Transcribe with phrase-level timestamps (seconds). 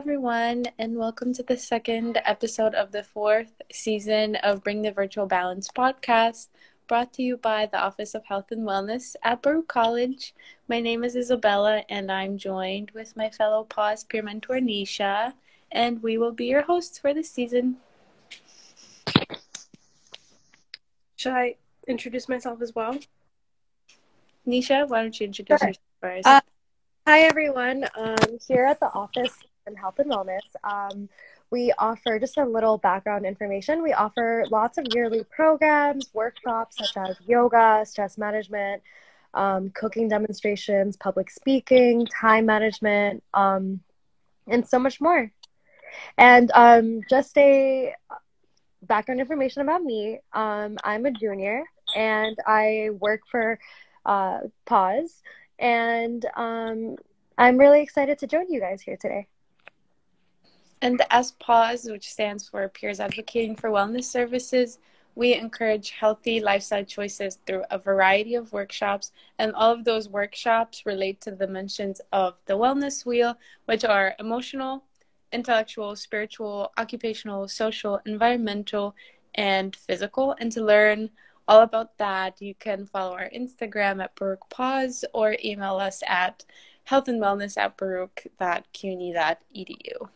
[0.00, 5.26] everyone, and welcome to the second episode of the fourth season of Bring the Virtual
[5.26, 6.48] Balance podcast,
[6.88, 10.34] brought to you by the Office of Health and Wellness at Baruch College.
[10.70, 15.34] My name is Isabella, and I'm joined with my fellow PAWS peer mentor, Nisha,
[15.70, 17.76] and we will be your hosts for this season.
[21.16, 21.56] Should I
[21.86, 22.96] introduce myself as well?
[24.48, 25.68] Nisha, why don't you introduce Sure.
[25.68, 26.26] yourself first?
[26.26, 26.40] Uh,
[27.06, 27.84] Hi, everyone.
[27.98, 28.16] Um,
[28.48, 29.36] here at the Office
[29.70, 31.08] in Health and Wellness, um,
[31.50, 33.82] we offer just a little background information.
[33.82, 38.82] We offer lots of yearly programs, workshops such as yoga, stress management,
[39.34, 43.80] um, cooking demonstrations, public speaking, time management, um,
[44.46, 45.32] and so much more.
[46.18, 47.94] And um, just a
[48.82, 51.64] background information about me um, I'm a junior
[51.94, 53.58] and I work for
[54.06, 55.22] uh, PAWS.
[55.58, 56.96] And um,
[57.36, 59.26] I'm really excited to join you guys here today.
[60.82, 64.78] And as PAWS, which stands for Peers Advocating for Wellness Services,
[65.14, 69.12] we encourage healthy lifestyle choices through a variety of workshops.
[69.38, 73.36] And all of those workshops relate to the dimensions of the wellness wheel,
[73.66, 74.84] which are emotional,
[75.32, 78.94] intellectual, spiritual, occupational, social, environmental,
[79.34, 80.34] and physical.
[80.40, 81.10] And to learn
[81.46, 86.46] all about that, you can follow our Instagram at Baruch PAWS or email us at
[86.88, 90.08] healthandwellness at baruch.cuny.edu.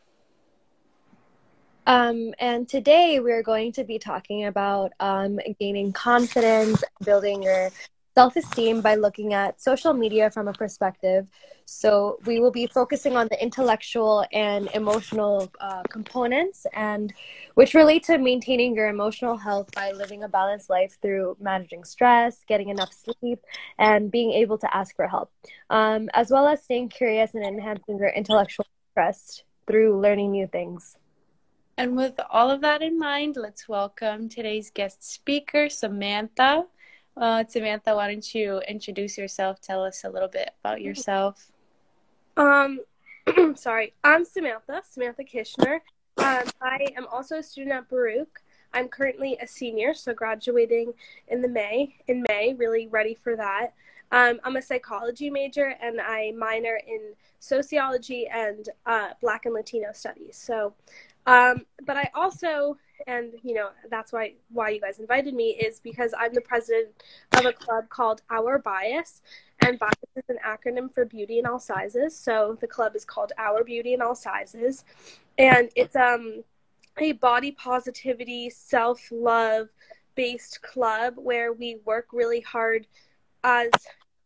[1.86, 7.70] Um, and today we're going to be talking about um, gaining confidence, building your
[8.14, 11.26] self esteem by looking at social media from a perspective.
[11.66, 17.12] So we will be focusing on the intellectual and emotional uh, components, and
[17.54, 22.38] which relate to maintaining your emotional health by living a balanced life through managing stress,
[22.46, 23.40] getting enough sleep,
[23.78, 25.30] and being able to ask for help,
[25.68, 30.96] um, as well as staying curious and enhancing your intellectual interest through learning new things.
[31.76, 36.66] And with all of that in mind, let's welcome today's guest speaker, Samantha.
[37.16, 39.60] Uh, Samantha, why don't you introduce yourself?
[39.60, 41.50] Tell us a little bit about yourself.
[42.36, 42.80] Um,
[43.56, 45.80] sorry, I'm Samantha, Samantha Kishner.
[46.18, 48.40] Um, I am also a student at Baruch.
[48.72, 50.92] I'm currently a senior, so graduating
[51.26, 52.54] in the May in May.
[52.54, 53.74] Really ready for that.
[54.12, 59.88] Um, I'm a psychology major, and I minor in sociology and uh, Black and Latino
[59.92, 60.36] studies.
[60.36, 60.74] So,
[61.26, 62.76] um, but I also,
[63.06, 66.88] and you know, that's why why you guys invited me is because I'm the president
[67.36, 69.22] of a club called Our Bias,
[69.60, 72.16] and bias is an acronym for beauty in all sizes.
[72.16, 74.84] So the club is called Our Beauty in All Sizes,
[75.38, 76.44] and it's um
[76.98, 79.68] a body positivity, self love
[80.14, 82.86] based club where we work really hard
[83.42, 83.70] as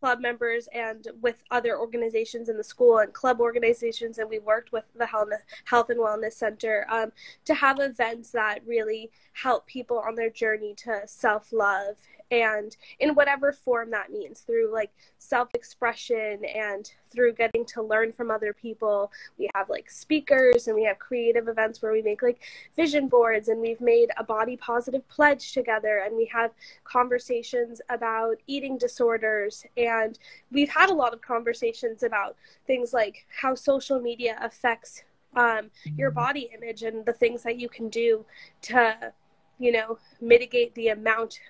[0.00, 4.72] club members and with other organizations in the school and club organizations and we worked
[4.72, 7.12] with the health and wellness center um,
[7.44, 11.96] to have events that really help people on their journey to self love
[12.30, 18.12] and in whatever form that means through like self expression and through getting to learn
[18.12, 19.10] from other people.
[19.38, 22.40] We have like speakers and we have creative events where we make like
[22.76, 26.50] vision boards and we've made a body positive pledge together and we have
[26.84, 29.64] conversations about eating disorders.
[29.76, 30.18] And
[30.52, 32.36] we've had a lot of conversations about
[32.66, 35.02] things like how social media affects
[35.34, 38.24] um, your body image and the things that you can do
[38.62, 39.12] to
[39.58, 41.40] you know mitigate the amount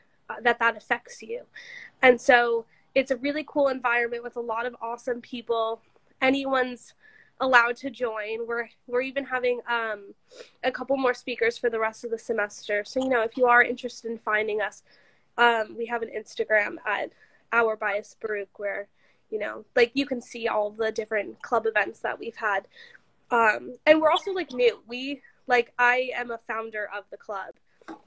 [0.43, 1.43] that that affects you.
[2.03, 5.81] And so it's a really cool environment with a lot of awesome people.
[6.21, 6.95] Anyone's
[7.41, 8.47] allowed to join.
[8.47, 10.15] We're we're even having um,
[10.65, 12.85] a couple more speakers for the rest of the semester.
[12.85, 14.83] So you know if you are interested in finding us
[15.37, 17.13] um, we have an instagram at
[17.53, 18.89] our bias baruch where
[19.31, 22.67] you know like you can see all the different club events that we've had.
[23.31, 24.81] Um, and we're also like new.
[24.89, 27.55] We like i am a founder of the club.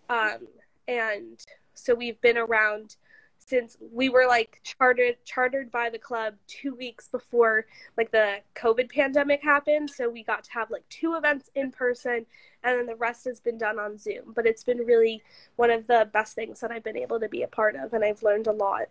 [0.09, 0.47] Um,
[0.87, 1.39] and
[1.73, 2.95] so we've been around
[3.37, 7.65] since we were like chartered chartered by the club two weeks before
[7.97, 9.89] like the covid pandemic happened.
[9.89, 12.25] So we got to have like two events in person
[12.63, 14.33] and then the rest has been done on zoom.
[14.35, 15.23] But it's been really
[15.55, 18.05] one of the best things that i've been able to be a part of and
[18.05, 18.87] i've learned a lot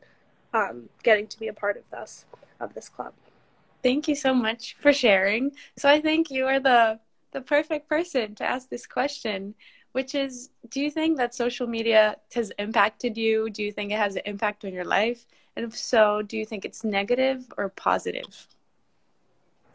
[0.53, 2.25] um, getting to be a part of this
[2.59, 3.13] of this club.
[3.83, 5.53] Thank you so much for sharing.
[5.77, 7.01] So I think you are the
[7.33, 9.55] the perfect person to ask this question,
[9.93, 13.51] which is do you think that social media has impacted you?
[13.51, 15.27] Do you think it has an impact on your life?
[15.57, 18.47] And if so, do you think it's negative or positive?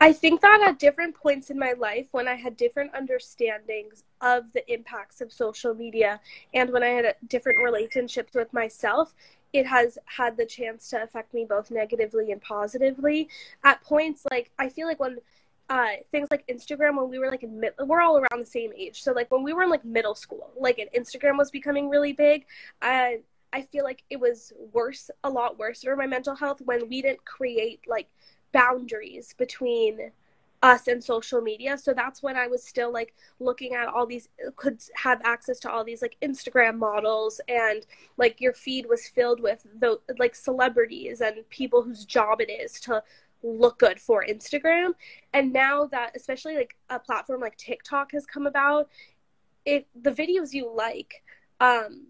[0.01, 4.51] I think that at different points in my life, when I had different understandings of
[4.53, 6.19] the impacts of social media
[6.53, 9.15] and when I had different relationships with myself,
[9.53, 13.29] it has had the chance to affect me both negatively and positively.
[13.63, 15.19] At points, like, I feel like when
[15.69, 18.71] uh, things like Instagram when we were like in mid- we're all around the same
[18.77, 19.01] age.
[19.01, 22.13] So like when we were in like middle school, like and Instagram was becoming really
[22.13, 22.45] big.
[22.81, 23.19] I
[23.51, 27.01] I feel like it was worse, a lot worse for my mental health when we
[27.01, 28.09] didn't create like
[28.51, 30.11] boundaries between
[30.61, 31.77] us and social media.
[31.77, 35.71] So that's when I was still like looking at all these could have access to
[35.71, 37.85] all these like Instagram models and
[38.17, 42.79] like your feed was filled with the like celebrities and people whose job it is
[42.81, 43.03] to
[43.43, 44.93] look good for Instagram.
[45.33, 48.89] And now that especially like a platform like TikTok has come about,
[49.65, 51.23] if the videos you like
[51.59, 52.07] um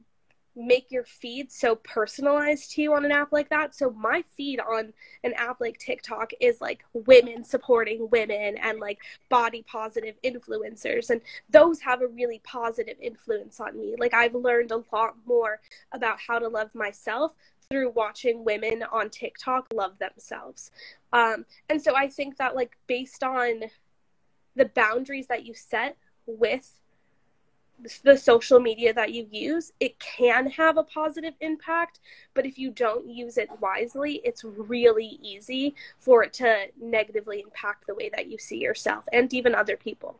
[0.55, 3.75] make your feed so personalized to you on an app like that.
[3.75, 4.93] So my feed on
[5.23, 8.99] an app like TikTok is like women supporting women and like
[9.29, 13.95] body positive influencers and those have a really positive influence on me.
[13.99, 15.59] Like I've learned a lot more
[15.91, 17.35] about how to love myself
[17.69, 20.71] through watching women on TikTok love themselves.
[21.13, 23.63] Um and so I think that like based on
[24.55, 26.71] the boundaries that you set with
[28.03, 31.99] the social media that you use, it can have a positive impact.
[32.33, 37.87] But if you don't use it wisely, it's really easy for it to negatively impact
[37.87, 40.19] the way that you see yourself and even other people.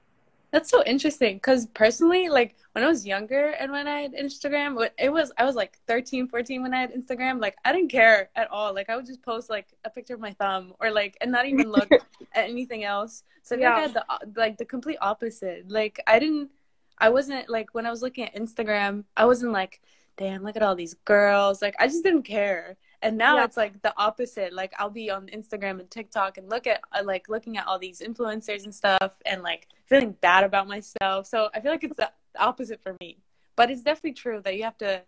[0.56, 4.90] That's so interesting because personally, like when I was younger and when I had Instagram,
[4.98, 7.42] it was, I was like 13, 14 when I had Instagram.
[7.42, 8.74] Like I didn't care at all.
[8.74, 11.46] Like I would just post like a picture of my thumb or like, and not
[11.46, 12.00] even look at
[12.34, 13.24] anything else.
[13.44, 13.75] So I yeah.
[13.75, 15.69] I had the, uh, like the complete opposite.
[15.69, 16.52] Like I didn't,
[17.00, 19.81] I wasn't like when I was looking at Instagram, I wasn't like,
[20.16, 21.62] damn, look at all these girls.
[21.62, 22.78] Like I just didn't care.
[23.06, 23.44] And now yeah.
[23.44, 24.52] it's like the opposite.
[24.52, 27.78] Like I'll be on Instagram and TikTok and look at uh, like looking at all
[27.78, 31.28] these influencers and stuff and like feeling bad about myself.
[31.28, 32.10] So I feel like it's the
[32.40, 33.19] opposite for me.
[33.56, 35.04] But it's definitely true that you have to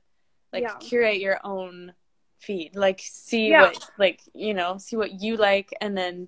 [0.54, 0.76] like yeah.
[0.80, 1.94] curate your own
[2.38, 2.76] feed.
[2.76, 3.64] Like see yeah.
[3.64, 6.28] what like, you know, see what you like and then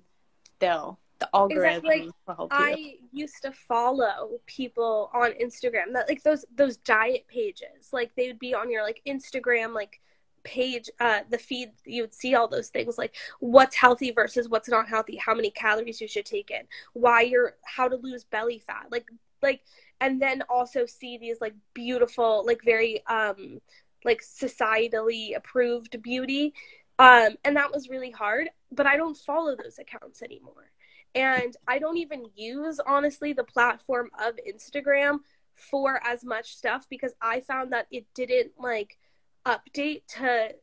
[0.58, 2.10] they'll the algorithm exactly.
[2.26, 2.58] will help you.
[2.58, 7.90] I used to follow people on Instagram that like those those diet pages.
[7.92, 10.00] Like they would be on your like Instagram like
[10.44, 14.68] page uh the feed you would see all those things like what's healthy versus what's
[14.68, 18.58] not healthy how many calories you should take in why you're how to lose belly
[18.58, 19.08] fat like
[19.42, 19.62] like
[20.00, 23.60] and then also see these like beautiful like very um
[24.04, 26.54] like societally approved beauty.
[26.98, 30.70] Um and that was really hard but i don't follow those accounts anymore.
[31.14, 35.18] And I don't even use, honestly, the platform of Instagram
[35.54, 38.98] for as much stuff because I found that it didn't like
[39.46, 40.54] update to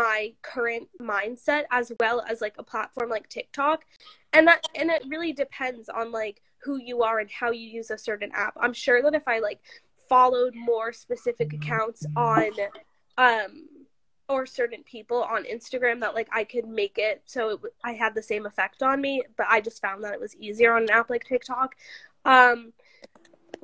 [0.00, 3.84] my current mindset as well as like a platform like TikTok.
[4.32, 7.90] And that and it really depends on like who you are and how you use
[7.90, 8.54] a certain app.
[8.60, 9.60] I'm sure that if I like
[10.08, 12.50] followed more specific accounts on
[13.16, 13.68] um
[14.28, 18.14] or certain people on Instagram that like I could make it so it, I had
[18.14, 20.90] the same effect on me, but I just found that it was easier on an
[20.90, 21.76] app like TikTok.
[22.24, 22.72] Um,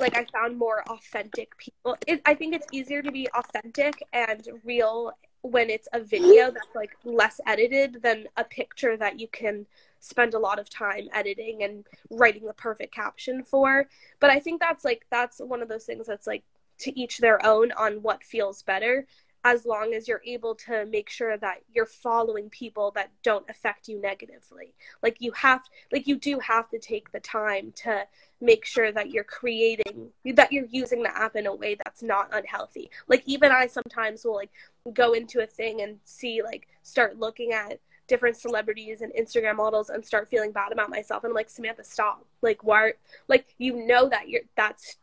[0.01, 1.97] like I found more authentic people.
[2.07, 5.13] It, I think it's easier to be authentic and real
[5.43, 9.67] when it's a video that's like less edited than a picture that you can
[9.99, 13.89] spend a lot of time editing and writing the perfect caption for.
[14.19, 16.45] But I think that's like that's one of those things that's like
[16.79, 19.07] to each their own on what feels better
[19.45, 23.89] as long as you're able to make sure that you're following people that don't affect
[23.89, 24.75] you negatively.
[25.03, 28.07] Like you have like you do have to take the time to
[28.41, 32.29] make sure that you're creating that you're using the app in a way that's not
[32.33, 32.91] unhealthy.
[33.09, 34.51] Like even i sometimes will like
[34.93, 39.89] go into a thing and see like start looking at different celebrities and instagram models
[39.89, 41.25] and start feeling bad about myself.
[41.25, 42.27] And I'm like samantha stop.
[42.43, 42.93] Like why
[43.29, 44.97] like you know that you're that's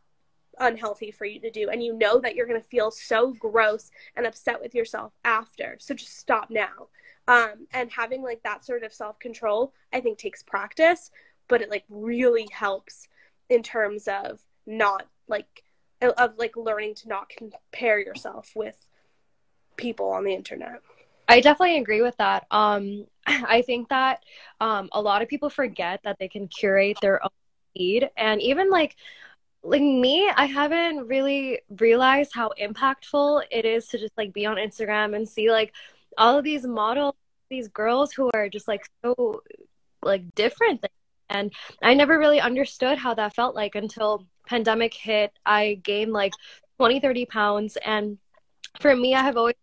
[0.60, 3.90] unhealthy for you to do and you know that you're going to feel so gross
[4.16, 5.76] and upset with yourself after.
[5.78, 6.88] So just stop now.
[7.26, 11.10] Um, and having like that sort of self-control i think takes practice
[11.46, 13.06] but it like really helps
[13.50, 15.64] in terms of not like
[16.00, 18.86] of like learning to not compare yourself with
[19.76, 20.80] people on the internet.
[21.26, 22.46] I definitely agree with that.
[22.50, 24.22] Um, I think that
[24.60, 27.30] um, a lot of people forget that they can curate their own
[27.74, 28.96] feed, and even like
[29.62, 34.56] like me, I haven't really realized how impactful it is to just like be on
[34.56, 35.72] Instagram and see like
[36.16, 37.14] all of these models,
[37.50, 39.42] these girls who are just like so
[40.02, 40.84] like different.
[41.28, 45.32] And I never really understood how that felt like until pandemic hit.
[45.44, 46.32] I gained like
[46.78, 47.76] 20, 30 pounds.
[47.84, 48.18] And
[48.80, 49.56] for me, I have always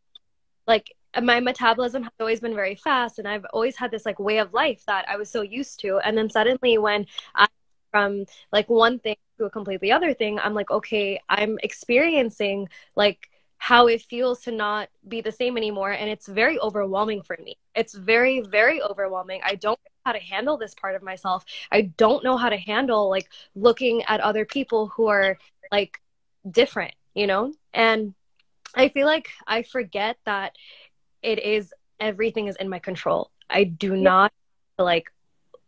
[0.67, 4.39] like my metabolism has always been very fast and I've always had this like way
[4.39, 5.99] of life that I was so used to.
[5.99, 7.47] And then suddenly when I
[7.91, 13.29] from like one thing to a completely other thing, I'm like, okay, I'm experiencing like
[13.57, 17.57] how it feels to not be the same anymore and it's very overwhelming for me.
[17.73, 19.41] It's very very overwhelming.
[19.43, 21.45] I don't know how to handle this part of myself.
[21.71, 25.37] I don't know how to handle like looking at other people who are
[25.71, 26.01] like
[26.51, 27.53] different you know?
[27.73, 28.13] And
[28.77, 30.53] i feel like i forget that
[31.23, 33.31] it is everything is in my control.
[33.49, 34.33] I do not
[34.77, 35.11] like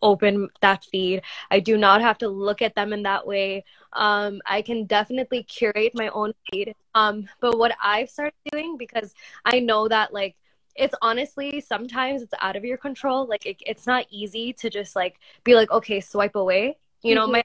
[0.02, 1.22] open that feed.
[1.52, 3.66] I do not have to look at them in that way.
[3.94, 6.74] Um, I can definitely curate my own feed.
[6.96, 9.14] Um, but what I've started doing, because
[9.46, 10.36] I know that like
[10.76, 13.26] it's honestly sometimes it's out of your control.
[13.28, 16.78] Like it, it's not easy to just like be like, okay, swipe away.
[17.02, 17.34] You know, mm-hmm.
[17.34, 17.44] my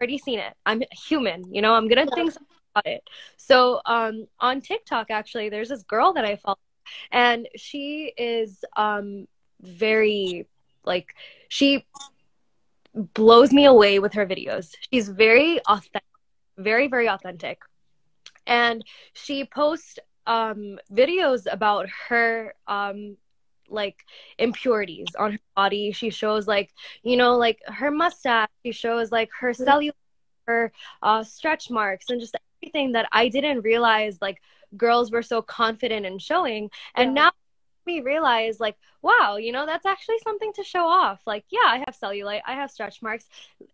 [0.00, 0.52] already seen it.
[0.66, 1.52] I'm human.
[1.52, 2.14] You know, I'm gonna yeah.
[2.14, 2.34] think
[2.74, 3.04] about it.
[3.36, 6.58] So um, on TikTok, actually, there's this girl that I follow,
[7.10, 9.26] and she is um
[9.60, 10.48] very
[10.84, 11.14] like
[11.48, 11.86] she
[12.94, 14.74] blows me away with her videos.
[14.90, 16.02] She's very authentic,
[16.58, 17.60] very very authentic.
[18.46, 23.16] And she posts um videos about her um
[23.68, 24.04] like
[24.38, 25.92] impurities on her body.
[25.92, 26.70] She shows like,
[27.02, 28.48] you know, like her mustache.
[28.64, 29.92] She shows like her cellulite,
[30.46, 30.72] her
[31.02, 34.40] uh, stretch marks, and just everything that I didn't realize like
[34.76, 36.70] girls were so confident in showing.
[36.94, 37.24] And yeah.
[37.24, 37.32] now
[37.86, 41.20] me realize like wow you know that's actually something to show off.
[41.26, 43.28] Like yeah i have cellulite i have stretch marks.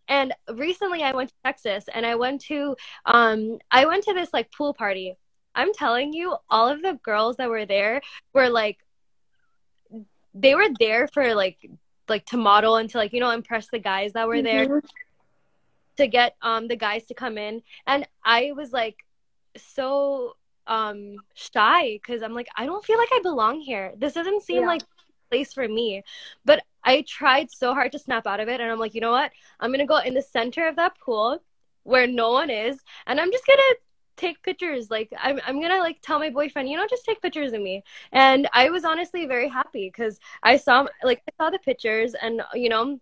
[0.08, 4.32] And recently i went to texas and i went to um i went to this
[4.32, 5.16] like pool party.
[5.54, 8.00] I'm telling you all of the girls that were there
[8.32, 8.78] were like
[10.34, 11.58] they were there for like
[12.08, 14.70] like to model and to like you know impress the guys that were mm-hmm.
[14.70, 14.82] there
[15.96, 17.62] to get um the guys to come in.
[17.86, 18.96] And i was like
[19.56, 20.36] so
[20.68, 23.92] um shy because I'm like I don't feel like I belong here.
[23.96, 24.68] This doesn't seem yeah.
[24.68, 24.82] like
[25.30, 26.02] place for me.
[26.44, 29.10] But I tried so hard to snap out of it and I'm like, you know
[29.10, 29.32] what?
[29.60, 31.42] I'm gonna go in the center of that pool
[31.82, 33.62] where no one is and I'm just gonna
[34.18, 37.52] take pictures like I'm, I'm gonna like tell my boyfriend you know just take pictures
[37.52, 41.58] of me and i was honestly very happy because i saw like i saw the
[41.60, 42.98] pictures and you know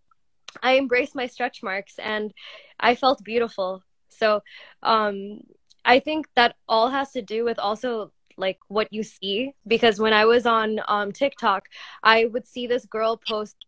[0.63, 2.35] i embraced my stretch marks and
[2.79, 4.43] i felt beautiful so
[4.83, 5.41] um
[5.87, 10.13] I think that all has to do with also like what you see because when
[10.13, 11.69] I was on um, TikTok,
[12.03, 13.65] I would see this girl post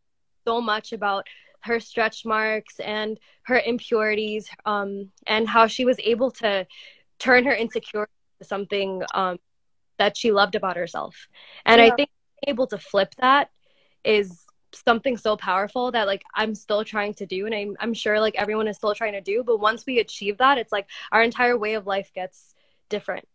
[0.46, 1.26] so much about
[1.60, 6.66] her stretch marks and her impurities um, and how she was able to
[7.18, 9.38] turn her insecurity to something um,
[9.98, 11.28] that she loved about herself.
[11.64, 11.86] And yeah.
[11.86, 12.10] I think
[12.46, 13.50] able to flip that
[14.04, 18.20] is something so powerful that like I'm still trying to do and I'm I'm sure
[18.20, 21.22] like everyone is still trying to do but once we achieve that it's like our
[21.22, 22.54] entire way of life gets
[22.88, 23.26] different.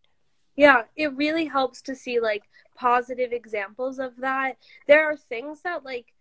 [0.56, 2.44] Yeah, it really helps to see like
[2.76, 4.58] positive examples of that.
[4.88, 6.14] There are things that like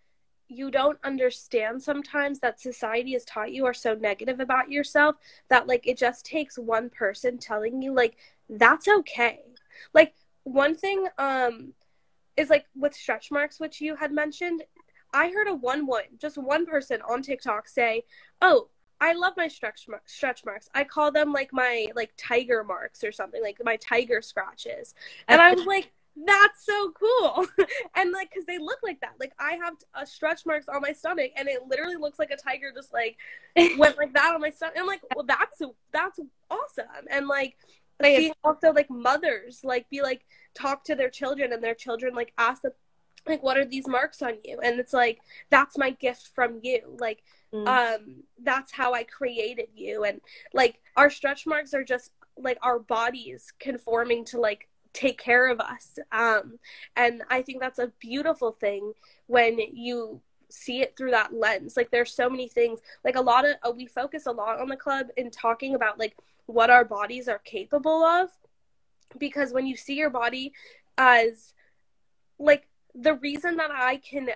[0.48, 5.16] you don't understand sometimes that society has taught you are so negative about yourself
[5.48, 8.16] that like it just takes one person telling you like
[8.48, 9.40] that's okay.
[9.94, 10.14] Like
[10.44, 11.74] one thing um
[12.36, 14.62] is like with stretch marks which you had mentioned
[15.12, 18.04] I heard a one one, just one person on TikTok say,
[18.40, 18.68] "Oh,
[19.00, 20.68] I love my stretch stretch marks.
[20.74, 24.94] I call them like my like tiger marks or something, like my tiger scratches."
[25.28, 25.92] And I was like,
[26.26, 27.46] "That's so cool!"
[27.96, 29.14] and like, cause they look like that.
[29.20, 32.36] Like I have a stretch marks on my stomach, and it literally looks like a
[32.36, 33.16] tiger just like
[33.76, 34.74] went like that on my stomach.
[34.76, 35.60] And I'm like, well, that's
[35.92, 37.06] that's awesome.
[37.10, 37.56] And like,
[38.02, 42.32] see also like mothers like be like talk to their children, and their children like
[42.38, 42.72] ask them
[43.26, 44.58] like what are these marks on you?
[44.62, 46.96] And it's like that's my gift from you.
[46.98, 47.66] Like mm.
[47.66, 50.04] um that's how i created you.
[50.04, 50.20] And
[50.52, 55.60] like our stretch marks are just like our bodies conforming to like take care of
[55.60, 55.98] us.
[56.10, 56.58] Um
[56.96, 58.92] and i think that's a beautiful thing
[59.26, 60.20] when you
[60.52, 61.76] see it through that lens.
[61.76, 64.68] Like there's so many things like a lot of uh, we focus a lot on
[64.68, 68.30] the club in talking about like what our bodies are capable of.
[69.18, 70.52] Because when you see your body
[70.98, 71.54] as
[72.38, 74.28] like the reason that I can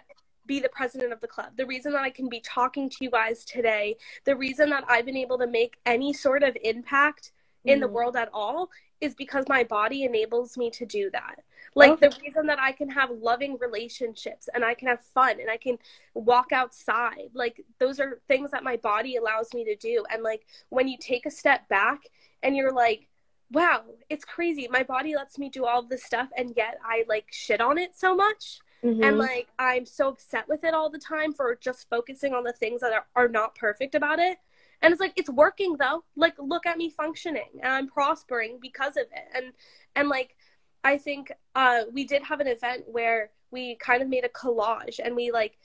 [0.46, 3.10] be the president of the club, the reason that I can be talking to you
[3.10, 7.32] guys today, the reason that I've been able to make any sort of impact
[7.66, 7.72] mm.
[7.72, 7.92] in the mm.
[7.92, 8.70] world at all
[9.00, 11.42] is because my body enables me to do that.
[11.74, 12.08] Like okay.
[12.08, 15.58] the reason that I can have loving relationships and I can have fun and I
[15.58, 15.78] can
[16.14, 20.04] walk outside, like those are things that my body allows me to do.
[20.10, 22.04] And like when you take a step back
[22.42, 23.08] and you're like,
[23.50, 24.68] wow, it's crazy.
[24.70, 27.96] My body lets me do all this stuff and yet I like shit on it
[27.96, 28.60] so much.
[28.84, 29.02] Mm-hmm.
[29.02, 32.52] And like I'm so upset with it all the time for just focusing on the
[32.52, 34.38] things that are, are not perfect about it.
[34.82, 36.04] And it's like it's working though.
[36.16, 39.28] Like look at me functioning and I'm prospering because of it.
[39.34, 39.52] And
[39.94, 40.36] and like
[40.84, 44.98] I think uh we did have an event where we kind of made a collage
[45.02, 45.56] and we like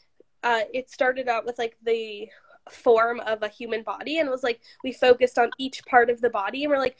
[0.44, 2.30] uh it started out with like the
[2.70, 6.22] form of a human body and it was like we focused on each part of
[6.22, 6.98] the body and we're like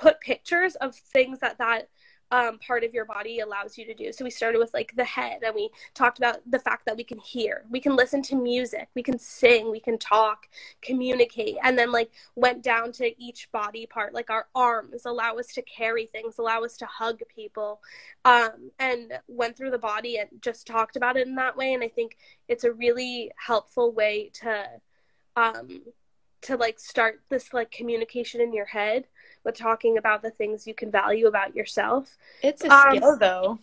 [0.00, 1.88] put pictures of things that that
[2.32, 4.12] um, part of your body allows you to do.
[4.12, 7.02] So we started with like the head, and we talked about the fact that we
[7.02, 10.46] can hear, we can listen to music, we can sing, we can talk,
[10.80, 15.48] communicate, and then like went down to each body part, like our arms allow us
[15.54, 17.80] to carry things, allow us to hug people,
[18.24, 21.74] um, and went through the body and just talked about it in that way.
[21.74, 22.16] And I think
[22.46, 24.66] it's a really helpful way to
[25.36, 25.82] um,
[26.42, 29.06] to like start this like communication in your head
[29.44, 32.16] with talking about the things you can value about yourself.
[32.42, 33.58] It's a um, skill though.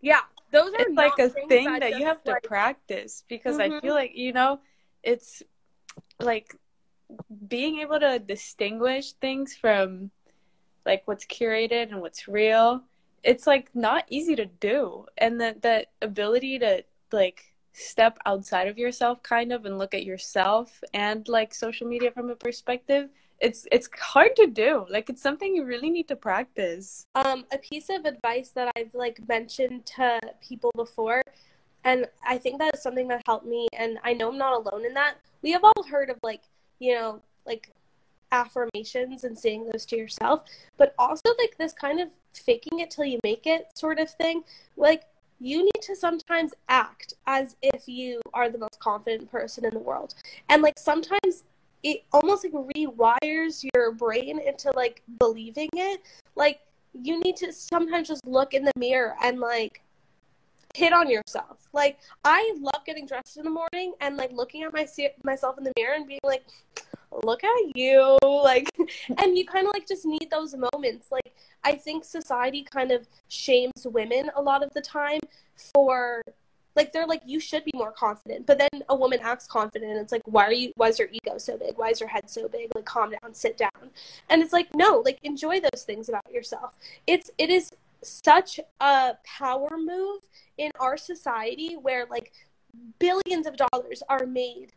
[0.00, 0.20] Yeah.
[0.52, 3.74] Those are like a thing that, that you have to practice because mm-hmm.
[3.74, 4.60] I feel like, you know,
[5.02, 5.42] it's
[6.18, 6.56] like
[7.48, 10.10] being able to distinguish things from
[10.84, 12.82] like what's curated and what's real.
[13.22, 15.06] It's like not easy to do.
[15.18, 20.04] And that that ability to like step outside of yourself kind of and look at
[20.04, 23.08] yourself and like social media from a perspective
[23.40, 24.86] it's it's hard to do.
[24.88, 27.04] Like it's something you really need to practice.
[27.14, 31.22] Um a piece of advice that i've like mentioned to people before
[31.84, 34.84] and i think that is something that helped me and i know i'm not alone
[34.84, 35.14] in that.
[35.42, 36.42] We have all heard of like
[36.78, 37.70] you know like
[38.32, 40.44] affirmations and saying those to yourself
[40.76, 44.44] but also like this kind of faking it till you make it sort of thing.
[44.76, 45.04] Like
[45.40, 49.80] you need to sometimes act as if you are the most confident person in the
[49.80, 50.14] world.
[50.48, 51.44] And like sometimes
[51.82, 56.02] it almost like rewires your brain into like believing it.
[56.36, 56.60] Like
[56.92, 59.82] you need to sometimes just look in the mirror and like
[60.74, 61.68] hit on yourself.
[61.72, 64.86] Like I love getting dressed in the morning and like looking at my
[65.24, 66.44] myself in the mirror and being like
[67.24, 68.68] look at you like
[69.18, 71.34] and you kind of like just need those moments like
[71.64, 75.20] i think society kind of shames women a lot of the time
[75.74, 76.22] for
[76.76, 78.46] like they're like you should be more confident.
[78.46, 81.08] But then a woman acts confident and it's like why are you why is your
[81.12, 81.76] ego so big?
[81.76, 82.70] Why is your head so big?
[82.74, 83.90] Like calm down sit down.
[84.28, 86.76] And it's like no like enjoy those things about yourself.
[87.06, 87.72] It's it is
[88.02, 90.22] such a power move
[90.56, 92.32] in our society where like
[92.98, 94.72] billions of dollars are made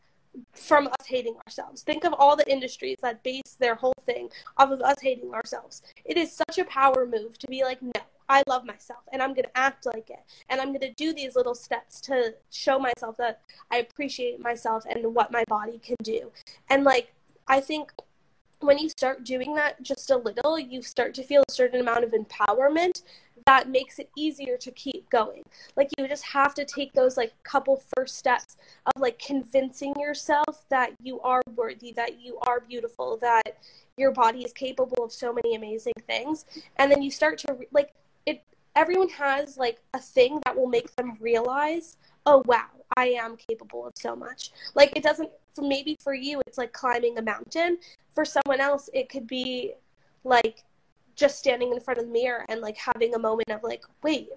[0.53, 1.83] from us hating ourselves.
[1.83, 5.81] Think of all the industries that base their whole thing off of us hating ourselves.
[6.05, 7.91] It is such a power move to be like, no,
[8.29, 10.23] I love myself and I'm going to act like it.
[10.49, 14.85] And I'm going to do these little steps to show myself that I appreciate myself
[14.89, 16.31] and what my body can do.
[16.69, 17.13] And like,
[17.47, 17.91] I think
[18.59, 22.03] when you start doing that just a little, you start to feel a certain amount
[22.03, 23.03] of empowerment
[23.45, 25.43] that makes it easier to keep going.
[25.75, 30.65] Like you just have to take those like couple first steps of like convincing yourself
[30.69, 33.57] that you are worthy, that you are beautiful, that
[33.97, 36.45] your body is capable of so many amazing things.
[36.77, 37.93] And then you start to like
[38.25, 38.43] it
[38.75, 43.85] everyone has like a thing that will make them realize, "Oh wow, I am capable
[43.85, 47.77] of so much." Like it doesn't for maybe for you it's like climbing a mountain.
[48.13, 49.73] For someone else it could be
[50.23, 50.63] like
[51.15, 54.29] just standing in front of the mirror and like having a moment of like, wait,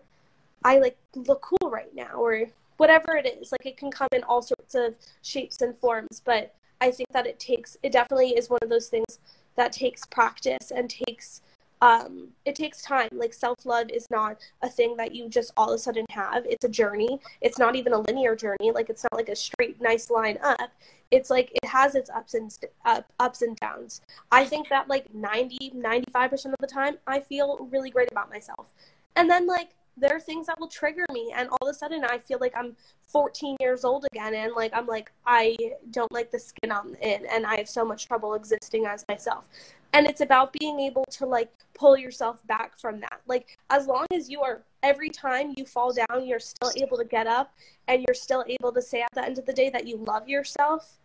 [0.64, 2.44] I like look cool right now or
[2.76, 3.52] whatever it is.
[3.52, 7.26] Like it can come in all sorts of shapes and forms, but I think that
[7.26, 9.18] it takes it definitely is one of those things
[9.56, 11.40] that takes practice and takes
[11.82, 13.08] um it takes time.
[13.12, 16.46] Like self-love is not a thing that you just all of a sudden have.
[16.46, 17.20] It's a journey.
[17.40, 18.70] It's not even a linear journey.
[18.72, 20.70] Like it's not like a straight nice line up.
[21.10, 24.00] It's like it has its ups and st- up, ups and downs.
[24.32, 28.72] I think that like 90 95% of the time i feel really great about myself.
[29.14, 32.04] And then like there are things that will trigger me and all of a sudden
[32.04, 32.76] i feel like i'm
[33.08, 35.56] 14 years old again and like i'm like i
[35.90, 39.48] don't like the skin i'm in and i have so much trouble existing as myself
[39.96, 43.20] and it's about being able to like pull yourself back from that.
[43.26, 47.04] Like as long as you are every time you fall down you're still able to
[47.04, 47.52] get up
[47.88, 50.28] and you're still able to say at the end of the day that you love
[50.28, 50.98] yourself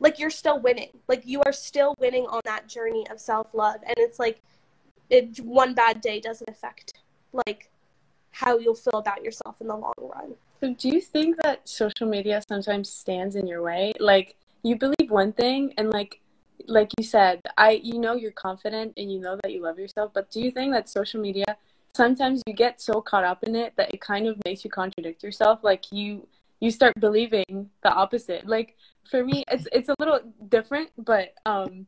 [0.00, 0.88] like you're still winning.
[1.08, 3.76] Like you are still winning on that journey of self-love.
[3.86, 4.40] And it's like
[5.10, 6.94] it one bad day doesn't affect
[7.46, 7.70] like
[8.32, 10.34] how you'll feel about yourself in the long run.
[10.60, 13.92] So do you think that social media sometimes stands in your way?
[14.00, 16.20] Like you believe one thing and like
[16.66, 20.12] like you said i you know you're confident and you know that you love yourself
[20.14, 21.56] but do you think that social media
[21.94, 25.22] sometimes you get so caught up in it that it kind of makes you contradict
[25.22, 25.60] yourself?
[25.62, 26.26] Like you
[26.60, 28.46] you start believing the opposite.
[28.46, 28.76] Like
[29.10, 31.86] for me it's it's a little different but um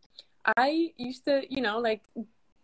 [0.57, 2.03] i used to you know like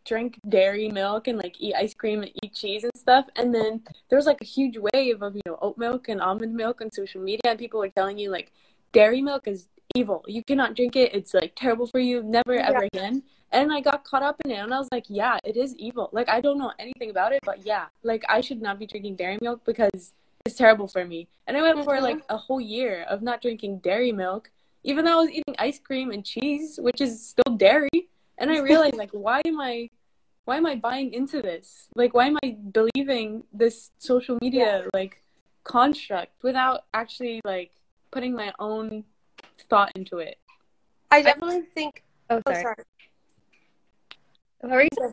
[0.04, 3.80] drink dairy milk and like eat ice cream and eat cheese and stuff and then
[4.08, 6.90] there was like a huge wave of you know oat milk and almond milk on
[6.90, 8.50] social media and people were telling you like
[8.92, 12.68] dairy milk is evil you cannot drink it it's like terrible for you never yeah.
[12.68, 13.22] ever again
[13.52, 16.08] and I got caught up in it and I was like, yeah, it is evil.
[16.12, 19.16] Like I don't know anything about it, but yeah, like I should not be drinking
[19.16, 20.12] dairy milk because
[20.46, 21.28] it's terrible for me.
[21.46, 21.84] And I went mm-hmm.
[21.84, 24.50] for like a whole year of not drinking dairy milk,
[24.84, 28.08] even though I was eating ice cream and cheese, which is still dairy.
[28.38, 29.90] And I realized like why am I
[30.44, 31.88] why am I buying into this?
[31.94, 34.86] Like, why am I believing this social media, yeah.
[34.92, 35.22] like,
[35.62, 37.70] construct without actually, like,
[38.10, 39.04] putting my own
[39.68, 40.38] thought into it?
[41.10, 42.02] I definitely think.
[42.28, 42.58] Oh, sorry.
[42.58, 42.84] Oh, sorry.
[44.60, 45.12] What are you saying?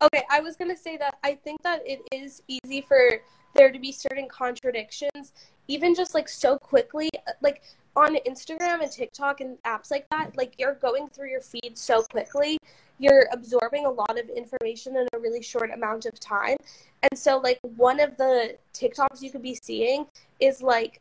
[0.00, 3.20] Okay, I was gonna say that I think that it is easy for
[3.54, 5.32] there to be certain contradictions,
[5.66, 7.10] even just like so quickly.
[7.42, 7.62] Like
[7.96, 12.02] on Instagram and TikTok and apps like that, like you're going through your feed so
[12.02, 12.58] quickly,
[12.98, 16.56] you're absorbing a lot of information in a really short amount of time.
[17.02, 20.06] And so, like, one of the TikToks you could be seeing
[20.40, 21.00] is like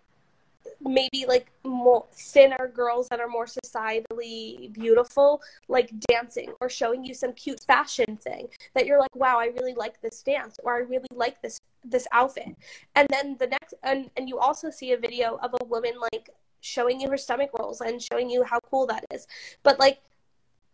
[0.85, 7.13] maybe like more thinner girls that are more societally beautiful like dancing or showing you
[7.13, 10.79] some cute fashion thing that you're like wow i really like this dance or i
[10.79, 12.55] really like this this outfit
[12.95, 16.29] and then the next and, and you also see a video of a woman like
[16.61, 19.27] showing you her stomach rolls and showing you how cool that is
[19.63, 19.99] but like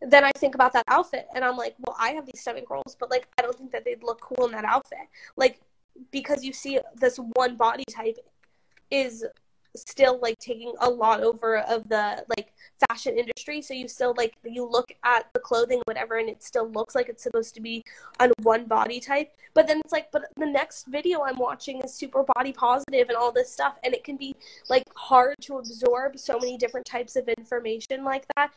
[0.05, 2.97] then I think about that outfit and I'm like, well, I have these stomach rolls,
[2.99, 5.07] but like, I don't think that they'd look cool in that outfit.
[5.37, 5.61] Like,
[6.11, 8.17] because you see this one body type
[8.91, 9.25] is
[9.75, 12.53] still like taking a lot over of the like
[12.88, 13.62] fashion industry.
[13.62, 17.09] So you still like you look at the clothing whatever and it still looks like
[17.09, 17.83] it's supposed to be
[18.19, 19.31] on one body type.
[19.53, 23.17] But then it's like but the next video i'm watching is super body positive and
[23.17, 24.36] all this stuff and it can be
[24.69, 28.51] like hard to absorb so many different types of information like that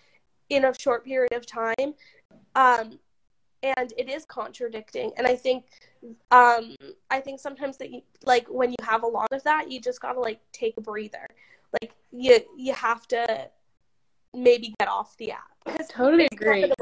[0.49, 1.95] in a short period of time.
[2.55, 2.99] Um
[3.77, 5.65] and it is contradicting and i think
[6.31, 6.75] um
[7.11, 10.01] i think sometimes that you, like when you have a lot of that you just
[10.01, 11.27] gotta like take a breather.
[11.81, 13.51] Like you you have to
[14.35, 15.51] maybe get off the app.
[15.65, 16.73] Because totally agree.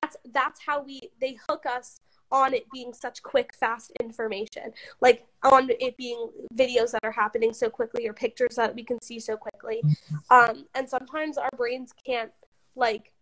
[0.00, 4.72] that's that's how we they hook us on it being such quick fast information.
[5.00, 9.00] Like on it being videos that are happening so quickly or pictures that we can
[9.02, 9.82] see so quickly.
[10.30, 12.32] Um and sometimes our brains can't
[12.76, 13.12] like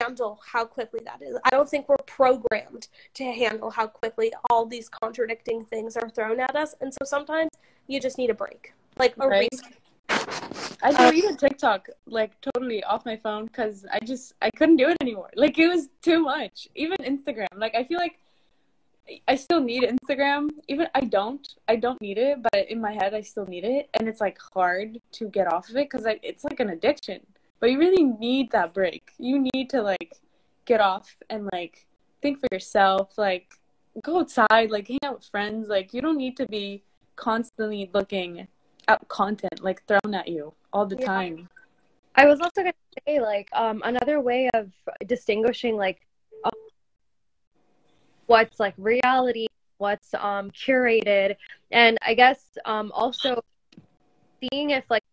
[0.00, 1.36] handle how quickly that is.
[1.44, 6.40] I don't think we're programmed to handle how quickly all these contradicting things are thrown
[6.40, 6.74] at us.
[6.80, 7.50] And so sometimes
[7.86, 8.74] you just need a break.
[8.98, 9.48] Like a right.
[10.80, 14.88] I deleted uh, TikTok like totally off my phone because I just I couldn't do
[14.88, 15.30] it anymore.
[15.34, 16.68] Like it was too much.
[16.74, 17.46] Even Instagram.
[17.56, 18.18] Like I feel like
[19.26, 20.50] I still need Instagram.
[20.68, 21.46] Even I don't.
[21.66, 24.38] I don't need it, but in my head I still need it, and it's like
[24.54, 27.20] hard to get off of it because it's like an addiction.
[27.60, 29.10] But you really need that break.
[29.18, 30.14] You need to like
[30.64, 31.86] get off and like
[32.22, 33.52] think for yourself, like
[34.02, 35.68] go outside, like hang out with friends.
[35.68, 36.82] Like you don't need to be
[37.16, 38.46] constantly looking
[38.86, 41.06] at content like thrown at you all the yeah.
[41.06, 41.48] time.
[42.14, 42.72] I was also gonna
[43.06, 44.70] say like um another way of
[45.06, 46.00] distinguishing like
[46.44, 46.52] um,
[48.26, 49.46] what's like reality,
[49.78, 51.36] what's um curated,
[51.70, 53.42] and I guess um also
[54.40, 55.04] seeing if like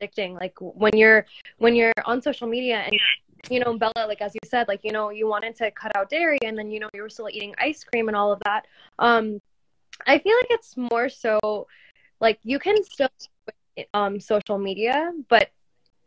[0.00, 1.26] addicting like when you're
[1.58, 2.98] when you're on social media and
[3.48, 6.10] you know bella like as you said like you know you wanted to cut out
[6.10, 8.66] dairy and then you know you were still eating ice cream and all of that
[8.98, 9.40] um
[10.06, 11.66] i feel like it's more so
[12.20, 13.08] like you can still
[13.94, 15.50] um social media but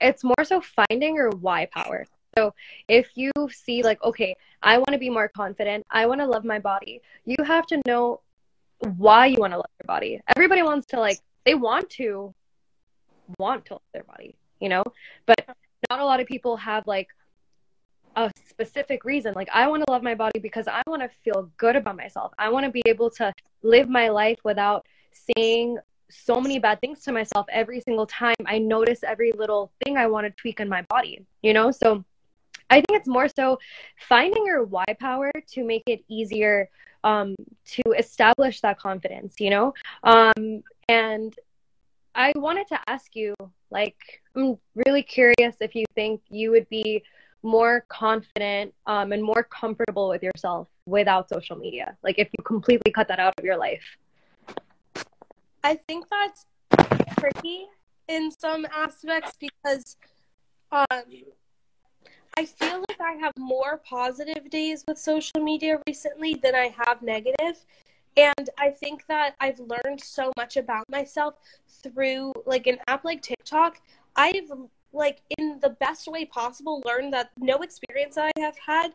[0.01, 2.05] it's more so finding your why power.
[2.35, 2.53] So
[2.89, 6.43] if you see like okay i want to be more confident i want to love
[6.43, 8.21] my body you have to know
[8.97, 10.21] why you want to love your body.
[10.35, 12.33] Everybody wants to like they want to
[13.37, 14.83] want to love their body, you know?
[15.25, 15.45] But
[15.89, 17.07] not a lot of people have like
[18.15, 19.33] a specific reason.
[19.35, 22.33] Like, I want to love my body because I want to feel good about myself.
[22.37, 23.33] I want to be able to
[23.63, 24.85] live my life without
[25.35, 25.77] saying
[26.09, 30.07] so many bad things to myself every single time I notice every little thing I
[30.07, 31.71] want to tweak in my body, you know?
[31.71, 32.03] So
[32.69, 33.59] I think it's more so
[33.97, 36.69] finding your why power to make it easier
[37.03, 39.73] um, to establish that confidence, you know?
[40.03, 41.35] Um, and
[42.15, 43.33] I wanted to ask you,
[43.71, 43.95] like,
[44.35, 47.03] I'm really curious if you think you would be
[47.41, 51.97] more confident um, and more comfortable with yourself without social media.
[52.03, 53.83] Like, if you completely cut that out of your life.
[55.63, 56.45] I think that's
[57.19, 57.67] tricky
[58.07, 59.97] in some aspects because
[60.71, 61.03] um,
[62.37, 67.01] I feel like I have more positive days with social media recently than I have
[67.01, 67.57] negative.
[68.15, 71.35] And I think that I've learned so much about myself
[71.67, 73.79] through like an app like TikTok.
[74.15, 74.51] I've
[74.91, 78.93] like in the best way possible learned that no experience I have had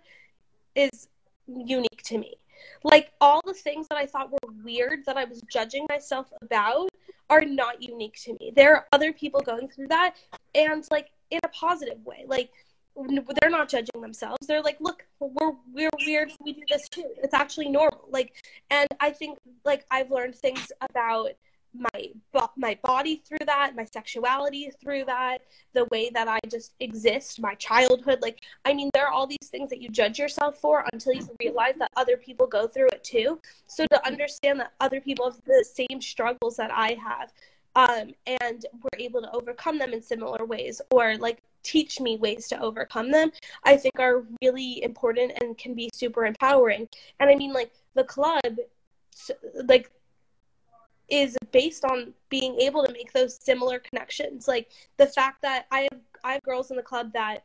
[0.76, 1.09] is
[1.46, 2.37] unique to me.
[2.85, 6.88] Like all the things that I thought were weird that I was judging myself about
[7.31, 8.52] are not unique to me.
[8.54, 10.14] There are other people going through that
[10.54, 12.24] and like in a positive way.
[12.26, 12.50] Like
[13.40, 17.34] they're not judging themselves they're like look we're we're weird we do this too it's
[17.34, 18.34] actually normal like
[18.70, 21.30] and i think like i've learned things about
[21.74, 22.08] my
[22.56, 25.42] my body through that, my sexuality through that,
[25.74, 28.20] the way that I just exist, my childhood.
[28.22, 31.28] Like, I mean, there are all these things that you judge yourself for until you
[31.40, 33.40] realize that other people go through it too.
[33.66, 37.32] So to understand that other people have the same struggles that I have,
[37.76, 42.48] um, and we're able to overcome them in similar ways, or like teach me ways
[42.48, 43.31] to overcome them,
[43.64, 46.88] I think are really important and can be super empowering.
[47.20, 48.57] And I mean, like the club,
[49.66, 49.90] like
[51.09, 54.46] is based on being able to make those similar connections.
[54.46, 57.44] Like the fact that I have I have girls in the club that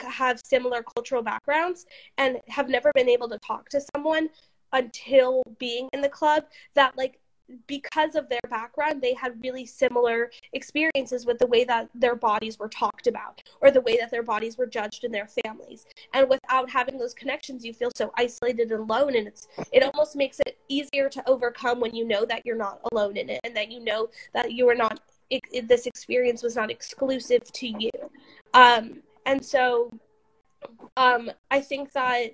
[0.00, 1.86] have similar cultural backgrounds
[2.18, 4.28] and have never been able to talk to someone
[4.72, 7.18] until being in the club that like
[7.66, 12.58] because of their background, they had really similar experiences with the way that their bodies
[12.58, 15.86] were talked about or the way that their bodies were judged in their families.
[16.14, 19.16] And without having those connections, you feel so isolated and alone.
[19.16, 22.80] And it's it almost makes it easier to overcome when you know that you're not
[22.92, 26.56] alone in it and that you know that you are not it, this experience was
[26.56, 27.90] not exclusive to you.
[28.52, 29.92] Um, and so
[30.96, 32.32] um, I think that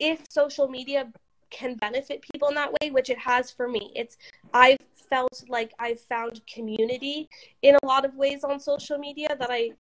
[0.00, 1.10] if social media
[1.50, 3.92] can benefit people in that way, which it has for me.
[3.94, 4.16] It's
[4.52, 4.78] I've
[5.10, 7.28] felt like I've found community
[7.62, 9.72] in a lot of ways on social media that I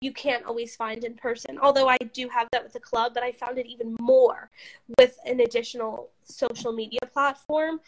[0.00, 1.58] you can't always find in person.
[1.58, 4.50] Although I do have that with the club, but I found it even more
[4.98, 7.80] with an additional social media platform.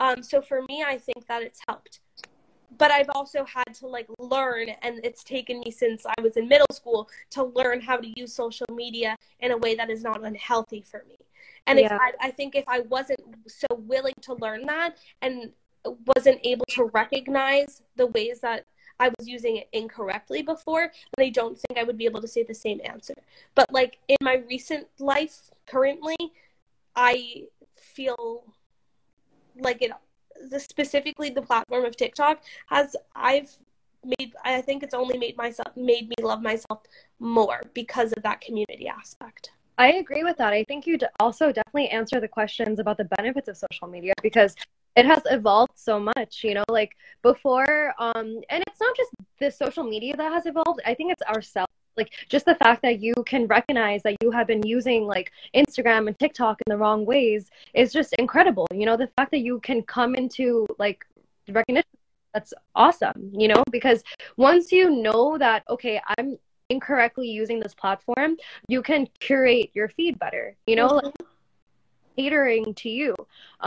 [0.00, 2.00] Um, so for me, I think that it's helped.
[2.76, 6.48] But I've also had to like learn, and it's taken me since I was in
[6.48, 10.24] middle school to learn how to use social media in a way that is not
[10.24, 11.16] unhealthy for me.
[11.66, 11.86] And yeah.
[11.86, 15.50] if I, I think if I wasn't so willing to learn that and
[16.16, 18.64] wasn't able to recognize the ways that
[19.00, 22.28] I was using it incorrectly before, then I don't think I would be able to
[22.28, 23.14] say the same answer.
[23.54, 26.16] But like in my recent life currently,
[26.94, 27.44] I
[27.76, 28.44] feel
[29.56, 29.90] like it
[30.50, 33.52] the, specifically the platform of TikTok has I've
[34.18, 36.82] made I think it's only made myself made me love myself
[37.18, 39.50] more because of that community aspect.
[39.76, 40.52] I agree with that.
[40.52, 44.54] I think you also definitely answer the questions about the benefits of social media because
[44.94, 49.10] it has evolved so much, you know, like before um and it's not just
[49.40, 50.80] the social media that has evolved.
[50.86, 51.70] I think it's ourselves.
[51.96, 56.06] Like just the fact that you can recognize that you have been using like Instagram
[56.08, 58.66] and TikTok in the wrong ways is just incredible.
[58.72, 61.04] You know, the fact that you can come into like
[61.48, 61.88] recognition
[62.32, 64.02] that's awesome, you know, because
[64.36, 66.36] once you know that okay, I'm
[66.70, 68.36] incorrectly using this platform,
[68.68, 71.06] you can curate your feed better, you know, mm-hmm.
[71.06, 71.14] like,
[72.16, 73.14] catering to you.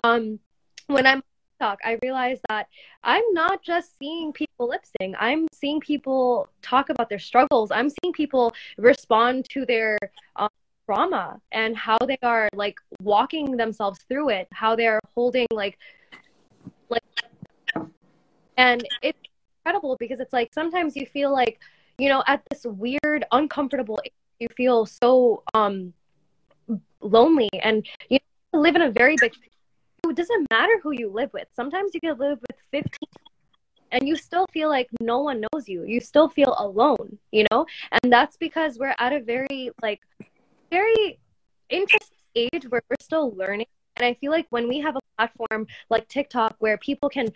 [0.04, 0.40] Um,
[0.88, 1.22] when I'm
[1.60, 2.68] TikTok, I realize that
[3.04, 5.16] I'm not just seeing people lip sync.
[5.20, 7.72] I'm seeing people talk about their struggles.
[7.72, 9.98] I'm seeing people respond to their
[10.36, 10.50] um,
[10.86, 15.78] trauma and how they are like walking themselves through it, how they're holding like
[16.90, 17.04] like
[18.58, 19.20] and it's
[19.60, 21.60] incredible because it's like sometimes you feel like
[21.98, 25.94] you know, at this weird, uncomfortable age, you feel so um
[27.02, 28.20] lonely and you
[28.54, 29.34] live in a very big
[30.08, 31.48] it doesn't matter who you live with.
[31.54, 32.92] Sometimes you can live with 15
[33.92, 35.84] and you still feel like no one knows you.
[35.84, 37.66] You still feel alone, you know?
[37.92, 40.02] And that's because we're at a very like
[40.70, 41.20] very
[41.70, 43.68] interesting age where we're still learning.
[43.96, 47.28] And I feel like when we have a platform like TikTok where people can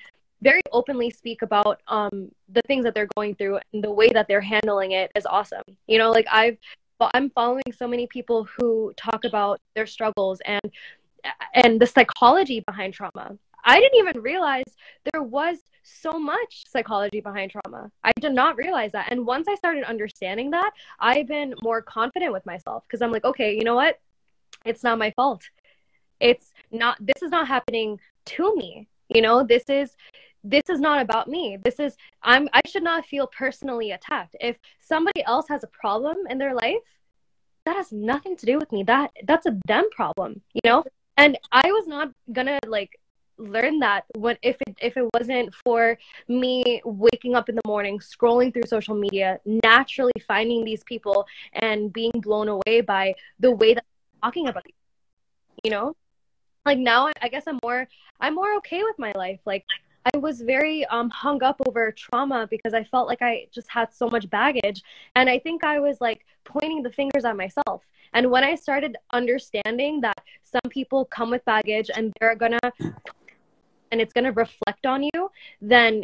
[0.42, 4.28] very openly speak about um, the things that they're going through and the way that
[4.28, 5.64] they're handling it is awesome.
[5.88, 6.58] You know, like I've
[7.14, 10.62] I'm following so many people who talk about their struggles and
[11.54, 13.38] and the psychology behind trauma.
[13.64, 14.66] I didn't even realize
[15.12, 17.92] there was so much psychology behind trauma.
[18.04, 19.12] I did not realize that.
[19.12, 23.24] And once I started understanding that, I've been more confident with myself because I'm like,
[23.26, 24.00] okay, you know what?
[24.66, 25.44] It's not my fault.
[26.20, 28.88] It's not, this is not happening to me.
[29.14, 29.96] You know, this is
[30.44, 31.58] this is not about me.
[31.64, 34.36] This is i'm i should not feel personally attacked.
[34.40, 36.78] If somebody else has a problem in their life
[37.66, 38.84] that has nothing to do with me.
[38.84, 40.84] That that's a them problem you know?
[41.18, 42.98] And i was not gonna like
[43.38, 45.98] learn that when if it if it wasn't for
[46.28, 51.92] me waking up in the morning scrolling through social media naturally finding these people and
[51.92, 53.84] being blown away by the way that
[54.24, 54.64] talking about
[55.64, 55.96] you know
[56.66, 57.88] like now i guess i'm more
[58.20, 59.66] i'm more okay with my life like
[60.14, 63.94] I was very um, hung up over trauma because I felt like I just had
[63.94, 64.82] so much baggage.
[65.16, 67.84] And I think I was like pointing the fingers at myself.
[68.14, 72.72] And when I started understanding that some people come with baggage and they're to,
[73.92, 75.30] and it's to reflect on you,
[75.62, 76.04] then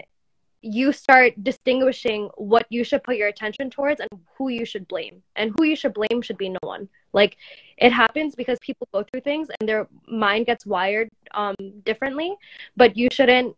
[0.61, 5.21] you start distinguishing what you should put your attention towards and who you should blame.
[5.35, 6.89] And who you should blame should be no one.
[7.13, 7.37] Like
[7.77, 12.35] it happens because people go through things and their mind gets wired um, differently,
[12.75, 13.55] but you shouldn't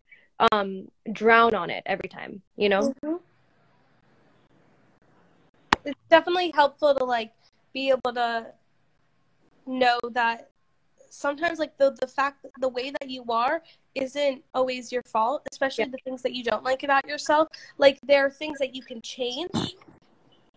[0.51, 3.15] um drown on it every time you know mm-hmm.
[5.85, 7.33] it's definitely helpful to like
[7.73, 8.47] be able to
[9.67, 10.49] know that
[11.09, 13.61] sometimes like the the fact the way that you are
[13.95, 15.91] isn't always your fault especially yeah.
[15.91, 19.01] the things that you don't like about yourself like there are things that you can
[19.01, 19.49] change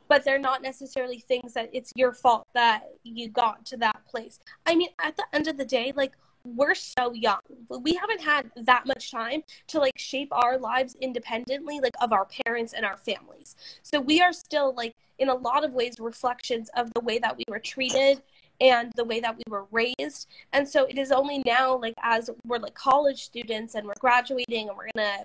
[0.08, 4.38] but they're not necessarily things that it's your fault that you got to that place
[4.66, 6.12] i mean at the end of the day like
[6.44, 7.40] we're so young.
[7.68, 12.26] We haven't had that much time to like shape our lives independently, like of our
[12.44, 13.56] parents and our families.
[13.82, 17.36] So we are still like in a lot of ways reflections of the way that
[17.36, 18.22] we were treated
[18.62, 20.28] and the way that we were raised.
[20.52, 24.68] And so it is only now, like as we're like college students and we're graduating
[24.68, 25.24] and we're gonna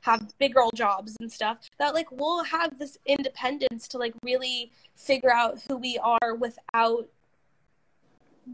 [0.00, 4.72] have big girl jobs and stuff that like we'll have this independence to like really
[4.96, 7.08] figure out who we are without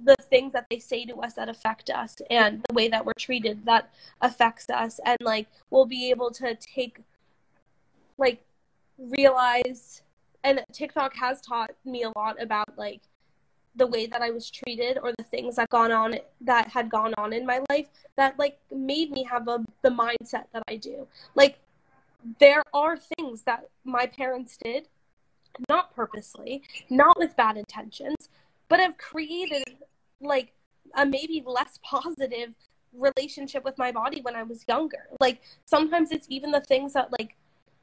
[0.05, 3.13] the things that they say to us that affect us and the way that we're
[3.19, 7.01] treated that affects us and like we'll be able to take
[8.19, 8.43] like
[8.99, 10.03] realize
[10.43, 13.01] and TikTok has taught me a lot about like
[13.77, 17.15] the way that I was treated or the things that gone on that had gone
[17.19, 21.07] on in my life that like made me have a, the mindset that I do.
[21.35, 21.59] Like
[22.41, 24.89] there are things that my parents did
[25.69, 28.29] not purposely, not with bad intentions,
[28.69, 29.77] but have created
[30.21, 30.53] like
[30.97, 32.55] a maybe less positive
[32.93, 35.09] relationship with my body when I was younger.
[35.21, 37.37] Like sometimes it's even the things that like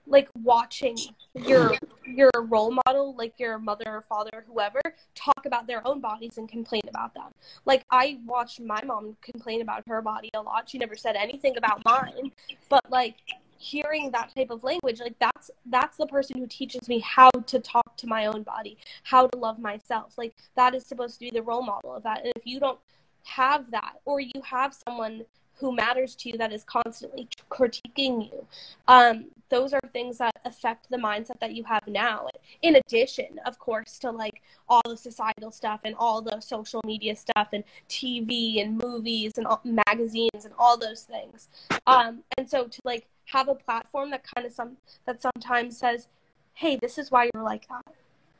[0.07, 0.97] like watching
[1.35, 1.73] your
[2.05, 4.81] your role model like your mother or father or whoever
[5.15, 7.31] talk about their own bodies and complain about them.
[7.65, 10.69] Like i watched my mom complain about her body a lot.
[10.69, 12.31] She never said anything about mine.
[12.69, 13.15] But like
[13.57, 17.59] hearing that type of language like that's that's the person who teaches me how to
[17.59, 20.17] talk to my own body how to love myself.
[20.17, 22.23] Like that is supposed to be the role model of that.
[22.23, 22.79] And if you don't
[23.23, 25.25] have that or you have someone
[25.61, 28.45] who matters to you that is constantly critiquing you.
[28.87, 32.27] Um, those are things that affect the mindset that you have now.
[32.63, 37.15] In addition of course to like all the societal stuff and all the social media
[37.15, 41.49] stuff and tv and movies and all, magazines and all those things.
[41.85, 46.07] Um, and so to like have a platform that kind of some that sometimes says
[46.53, 47.85] hey this is why you're like that.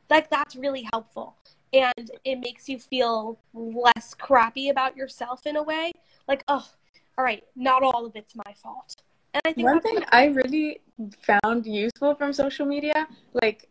[0.10, 1.36] Like that's really helpful.
[1.74, 5.92] And it makes you feel less crappy about yourself in a way.
[6.28, 6.68] Like oh
[7.22, 8.96] all right not all of it's my fault
[9.36, 10.82] and i think one thing i really
[11.22, 13.08] found useful from social media
[13.44, 13.70] like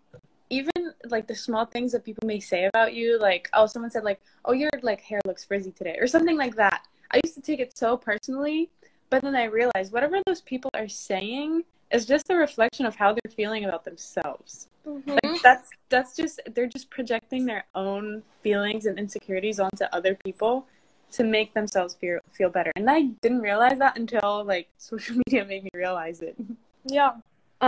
[0.51, 4.05] even like the small things that people may say about you like oh someone said
[4.05, 7.43] like oh your like hair looks frizzy today or something like that i used to
[7.43, 8.71] take it so personally
[9.11, 13.13] but then I realized whatever those people are saying is just a reflection of how
[13.13, 14.69] they're feeling about themselves.
[14.87, 15.11] Mm-hmm.
[15.11, 20.67] Like that's that's just they're just projecting their own feelings and insecurities onto other people
[21.12, 22.73] to make themselves feel feel better.
[22.77, 26.37] And I didn't realize that until like social media made me realize it.
[26.85, 27.12] Yeah.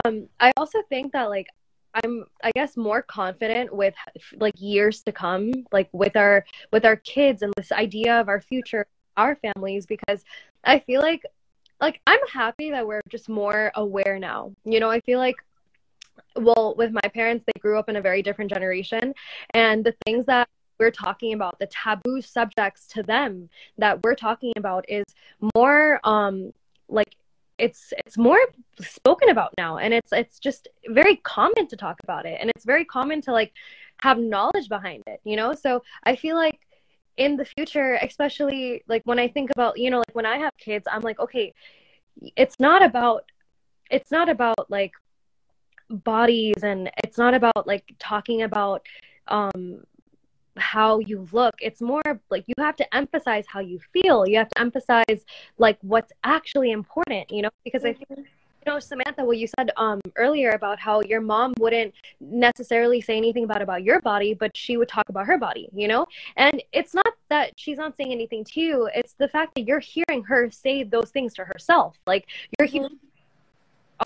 [0.05, 1.49] Um I also think that like
[1.95, 3.95] I'm I guess more confident with
[4.39, 8.41] like years to come like with our with our kids and this idea of our
[8.41, 10.25] future our families because
[10.65, 11.23] I feel like
[11.81, 14.53] like I'm happy that we're just more aware now.
[14.65, 15.37] You know, I feel like
[16.37, 19.15] well, with my parents, they grew up in a very different generation
[19.55, 20.49] and the things that
[20.83, 25.05] we're talking about, the taboo subjects to them that we're talking about is
[25.55, 26.53] more um
[26.89, 27.15] like
[27.59, 28.39] it's it's more
[28.81, 29.79] spoken about now.
[29.79, 32.37] And it's it's just very common to talk about it.
[32.41, 33.53] And it's very common to like
[34.07, 35.55] have knowledge behind it you know?
[35.55, 36.59] So i feel like
[37.17, 40.57] in the future, especially like when I think about, you know, like when I have
[40.59, 41.53] kids, I'm like, okay,
[42.37, 43.25] it's not about,
[43.91, 44.93] it's not about like
[45.91, 48.87] bodies and it's not about like talking about,
[49.29, 49.85] um,
[50.57, 51.55] how you look.
[51.61, 54.27] It's more like you have to emphasize how you feel.
[54.27, 55.25] You have to emphasize
[55.59, 57.51] like what's actually important you know?
[57.65, 61.53] Because i think you know samantha what you said um earlier about how your mom
[61.59, 65.69] wouldn't necessarily say anything about about your body but she would talk about her body
[65.73, 66.07] you know?
[66.37, 68.89] And it's not that she's not saying anything to you.
[68.95, 71.97] It's the fact that you're hearing her say those things to herself.
[72.07, 72.27] Like
[72.59, 72.77] you're mm-hmm.
[72.77, 72.99] hearing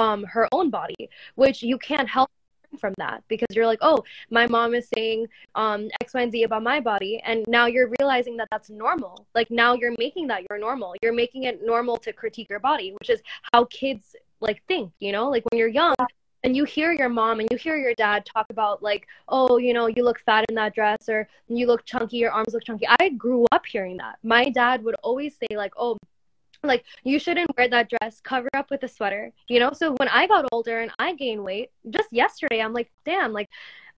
[0.00, 2.30] um her own body which you can't help
[2.76, 6.42] from that because you're like oh my mom is saying um x y and z
[6.42, 9.26] about my body and now you're realizing that that's normal.
[9.34, 10.94] Like now you're making that your normal.
[11.02, 13.20] You're making it normal to critique your body which is
[13.52, 15.28] how kids like think you know?
[15.28, 15.94] Like when you're young
[16.44, 19.72] and you hear your mom and you hear your dad talk about like oh you
[19.72, 22.86] know you look fat in that dress or you look chunky your arms look chunky.
[23.00, 24.18] I grew up hearing that.
[24.22, 25.98] My dad would always say like oh
[26.66, 30.08] like you shouldn't wear that dress cover up with a sweater you know so when
[30.08, 33.48] i got older and i gained weight just yesterday i'm like damn like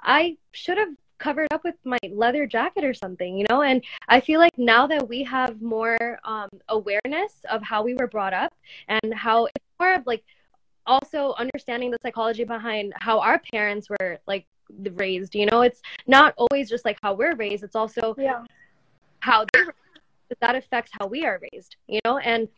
[0.01, 0.89] i should have
[1.19, 3.63] covered up with my leather jacket or something, you know?
[3.63, 8.07] And I feel like now that we have more um, awareness of how we were
[8.07, 8.55] brought up
[8.89, 10.25] and how it's more of like
[10.87, 14.47] also understanding the psychology behind how our parents were like
[14.95, 18.45] raised you know it's not always just like how we're raised it's also Yeah.
[19.21, 19.61] how they
[20.41, 22.49] that affects how we are raised you know and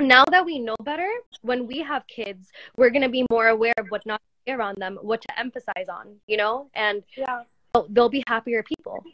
[0.00, 1.08] now that we know better
[1.42, 4.52] when we have kids we're going to be more aware of what not to say
[4.56, 7.42] around them what to emphasize on you know and Yeah.
[7.72, 9.04] they'll, they'll be happier people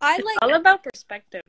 [0.00, 1.42] I It's like all about perspective.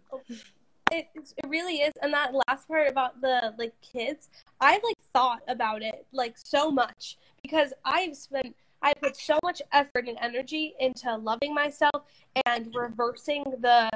[0.91, 5.41] it, it really is and that last part about the like kids i've like thought
[5.47, 10.75] about it like so much because i've spent i put so much effort and energy
[10.79, 12.03] into loving myself
[12.45, 13.89] and reversing the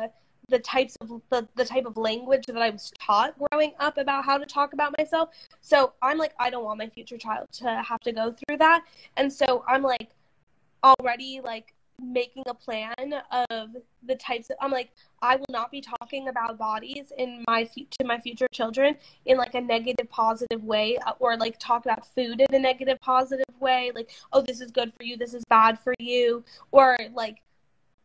[0.50, 4.26] the types of the, the type of language that i was taught growing up about
[4.26, 5.30] how to talk about myself.
[5.62, 8.84] So i'm like i don't want my future child to have to go through that.
[9.18, 10.10] And so i'm like
[10.84, 12.94] already like making a plan
[13.50, 13.70] of
[14.06, 14.90] the types of i'm like
[15.22, 19.56] I will not be talking about bodies in my to my future children in like
[19.56, 23.92] a negative positive way uh, or like talk about food in a negative positive way
[23.96, 27.42] like oh this is good for you this is bad for you or like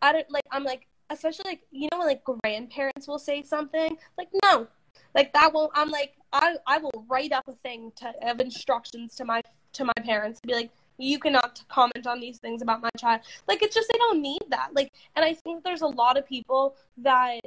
[0.01, 3.97] I don't like I'm like especially like you know when like grandparents will say something?
[4.17, 4.67] Like no.
[5.15, 9.15] Like that won't I'm like I I will write up a thing to of instructions
[9.17, 9.43] to my
[9.73, 13.23] to my parents to be like you cannot comment on these things about my child.
[13.49, 14.71] Like it's just they don't need that.
[14.75, 17.41] Like and i think there's a lot of people that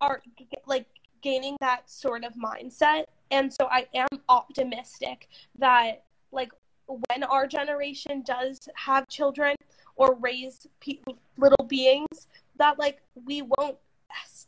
[0.00, 0.22] are
[0.66, 0.86] like
[1.22, 3.04] gaining that sort of mindset.
[3.30, 6.50] And so i am optimistic that like
[6.86, 9.56] when our generation does have children
[9.96, 10.98] or raise pe-
[11.36, 12.28] little beings
[12.58, 13.76] that like we won't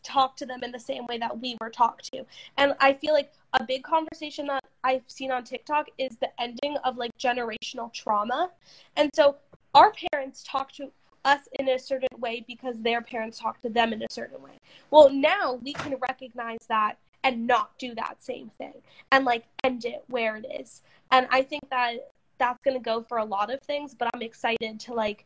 [0.03, 2.25] talk to them in the same way that we were talked to
[2.57, 6.77] and i feel like a big conversation that I've seen on TikTok is the ending
[6.85, 8.51] of like generational trauma.
[8.97, 9.37] And so
[9.75, 10.91] our parents talk to
[11.25, 14.59] us in a certain way because their parents talk to them in a certain way.
[14.91, 18.75] Well, now we can recognize that and not do that same thing
[19.11, 20.83] and like end it where it is.
[21.11, 24.23] And I think that that's going to go for a lot of things, but I'm
[24.23, 25.25] excited to like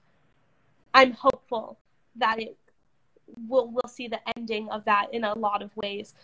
[0.95, 1.78] I'm hopeful
[2.16, 2.57] that it
[3.49, 6.14] will we'll see the ending of that in a lot of ways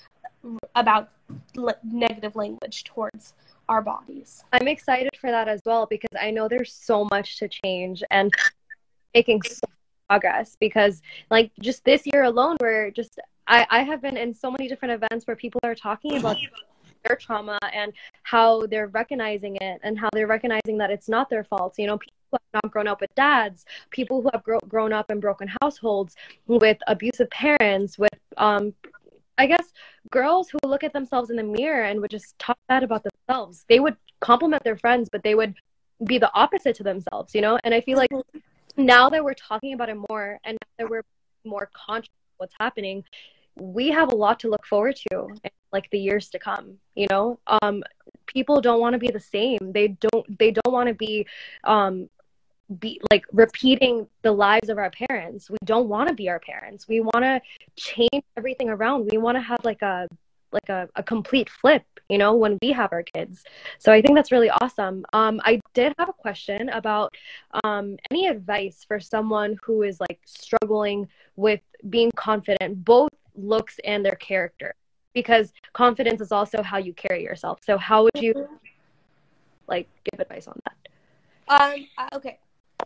[0.74, 1.08] about
[1.56, 3.34] le- negative language towards
[3.68, 4.44] our bodies.
[4.52, 8.32] I'm excited for that as well because I know there's so much to change and
[9.14, 9.60] making so
[10.08, 14.50] progress because like just this year alone we're just I, I have been in so
[14.50, 16.36] many different events where people are talking about
[17.06, 17.92] their trauma and
[18.22, 21.74] how they're recognizing it and how they're recognizing that it's not their fault.
[21.78, 24.92] You know, people who have not grown up with dads, people who have gro- grown
[24.92, 26.16] up in broken households
[26.46, 28.74] with abusive parents, with um
[29.38, 29.72] I guess
[30.10, 33.64] girls who look at themselves in the mirror and would just talk bad about themselves.
[33.68, 35.54] They would compliment their friends, but they would
[36.04, 37.58] be the opposite to themselves, you know?
[37.62, 38.10] And I feel like
[38.76, 41.04] now that we're talking about it more and that we're
[41.44, 43.04] more conscious of what's happening,
[43.56, 47.06] we have a lot to look forward to in like the years to come, you
[47.10, 47.38] know?
[47.62, 47.82] Um
[48.26, 49.58] people don't want to be the same.
[49.72, 51.26] They don't they don't want to be
[51.64, 52.08] um
[52.78, 55.50] be like repeating the lives of our parents.
[55.50, 56.86] We don't want to be our parents.
[56.86, 57.40] We want to
[57.76, 59.08] change everything around.
[59.10, 60.08] We want to have like a
[60.52, 63.44] like a, a complete flip, you know, when we have our kids.
[63.78, 65.04] So I think that's really awesome.
[65.12, 67.14] Um, I did have a question about
[67.64, 71.60] um, any advice for someone who is like struggling with
[71.90, 74.74] being confident, both looks and their character,
[75.12, 77.60] because confidence is also how you carry yourself.
[77.62, 78.32] So how would you
[79.66, 80.76] like give advice on that?
[81.50, 81.86] Um.
[82.14, 82.38] Okay.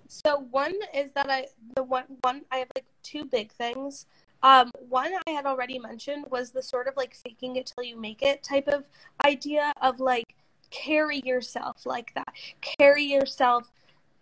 [0.09, 4.07] So one is that I the one one I have like two big things.
[4.43, 4.70] Um.
[4.88, 8.22] One I had already mentioned was the sort of like faking it till you make
[8.22, 8.84] it type of
[9.24, 10.34] idea of like
[10.70, 12.34] carry yourself like that.
[12.61, 13.70] Carry yourself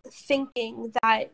[0.09, 1.31] thinking that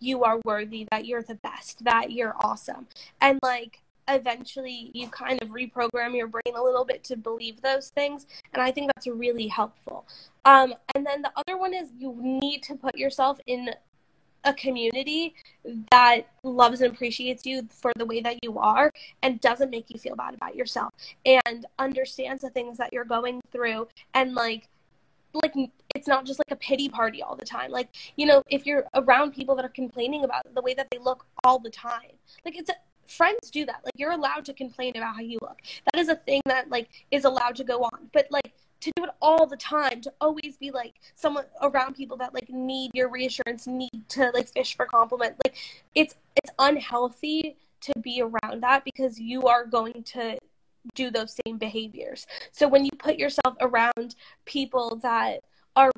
[0.00, 2.86] you are worthy, that you're the best, that you're awesome,
[3.20, 3.80] and like
[4.14, 8.62] eventually you kind of reprogram your brain a little bit to believe those things and
[8.62, 10.06] i think that's really helpful.
[10.44, 13.70] Um, and then the other one is you need to put yourself in
[14.44, 15.34] a community
[15.92, 18.90] that loves and appreciates you for the way that you are
[19.22, 20.94] and doesn't make you feel bad about yourself
[21.26, 23.86] and understands the things that you're going through.
[24.14, 24.68] And like
[25.34, 25.54] like
[25.94, 27.70] it's not just like a pity party all the time.
[27.70, 30.98] Like you know if you're around people that are complaining about the way that they
[30.98, 32.70] look all the time like it's
[33.10, 33.80] friends do that.
[33.84, 35.60] Like you're allowed to complain about how you look.
[35.92, 38.10] That is a thing that like is allowed to go on.
[38.12, 42.16] But like to do it all the time to always be like someone around people
[42.16, 45.54] that like need your reassurance need to like fish for compliment like
[45.94, 50.38] it's it's unhealthy to be around that because you are going to
[50.94, 52.26] do those same behaviors.
[52.52, 55.40] So when you put yourself around people that
[55.76, 55.92] are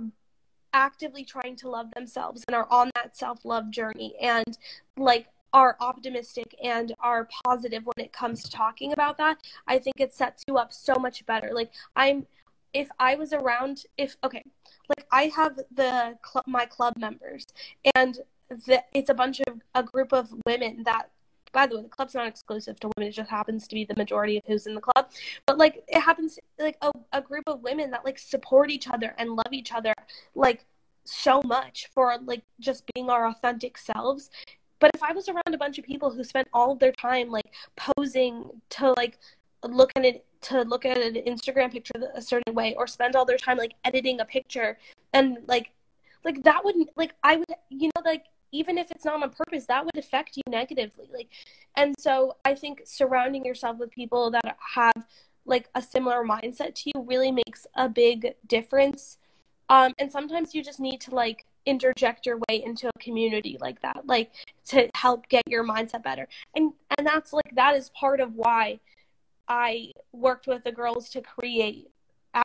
[0.73, 4.59] actively trying to love themselves and are on that self-love journey and
[4.97, 10.01] like are optimistic and are positive when it comes to talking about that i think
[10.01, 12.27] it sets you up so much better like i'm
[12.75, 14.43] if I was around, if okay,
[14.89, 17.47] like I have the club, my club members,
[17.95, 21.11] and the, it's a bunch of a group of women that.
[21.53, 23.11] By the way, the club's not exclusive to women.
[23.11, 25.11] It just happens to be the majority of who's in the club.
[25.45, 29.15] But like, it happens like a, a group of women that like support each other
[29.19, 29.93] and love each other
[30.35, 30.65] like
[31.05, 34.31] so much for like just being our authentic selves
[34.83, 37.31] but if I was around a bunch of people who spent all of their time
[37.31, 39.17] like posing to like
[39.63, 43.25] look at it to look at an Instagram picture a certain way or spend all
[43.25, 44.77] their time like editing a picture
[45.13, 45.71] and like
[46.25, 49.67] like that wouldn't like I would you know like even if it's not on purpose
[49.67, 51.29] that would affect you negatively like
[51.77, 55.07] and so I think surrounding yourself with people that have
[55.47, 59.19] like a similar mindset to you really makes a big difference.
[59.69, 63.81] Um and sometimes you just need to like interject your way into a community like
[63.83, 64.31] that like
[64.67, 66.27] to help get your mindset better.
[66.57, 68.81] And and that's like that is part of why
[69.49, 71.91] i worked with the girls to create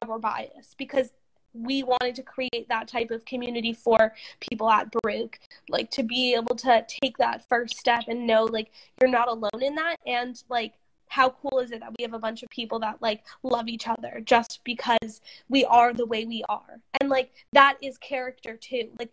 [0.02, 1.12] our bias because
[1.54, 5.40] we wanted to create that type of community for people at Baruch,
[5.70, 9.62] like to be able to take that first step and know like you're not alone
[9.62, 9.98] in that.
[10.06, 10.74] And like
[11.08, 13.88] how cool is it that we have a bunch of people that like love each
[13.88, 16.80] other just because we are the way we are?
[17.00, 18.90] And like that is character too.
[19.00, 19.12] Like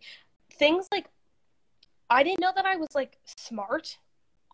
[0.57, 1.07] things like
[2.09, 3.97] i didn't know that i was like smart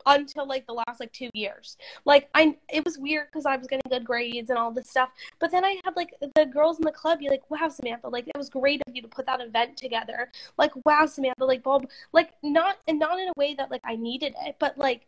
[0.08, 1.78] until like the last like two years.
[2.06, 5.10] Like i it was weird because i was getting good grades and all this stuff
[5.40, 8.28] but then i had like the girls in the club be like wow samantha like
[8.28, 10.32] it was great of you to put that event together.
[10.58, 13.96] Like wow samantha like bob like not and not in a way that like i
[13.96, 15.08] needed it but like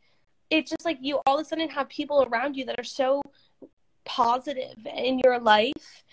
[0.49, 3.21] it's just like you all of a sudden have people around you that are so
[4.05, 6.03] positive in your life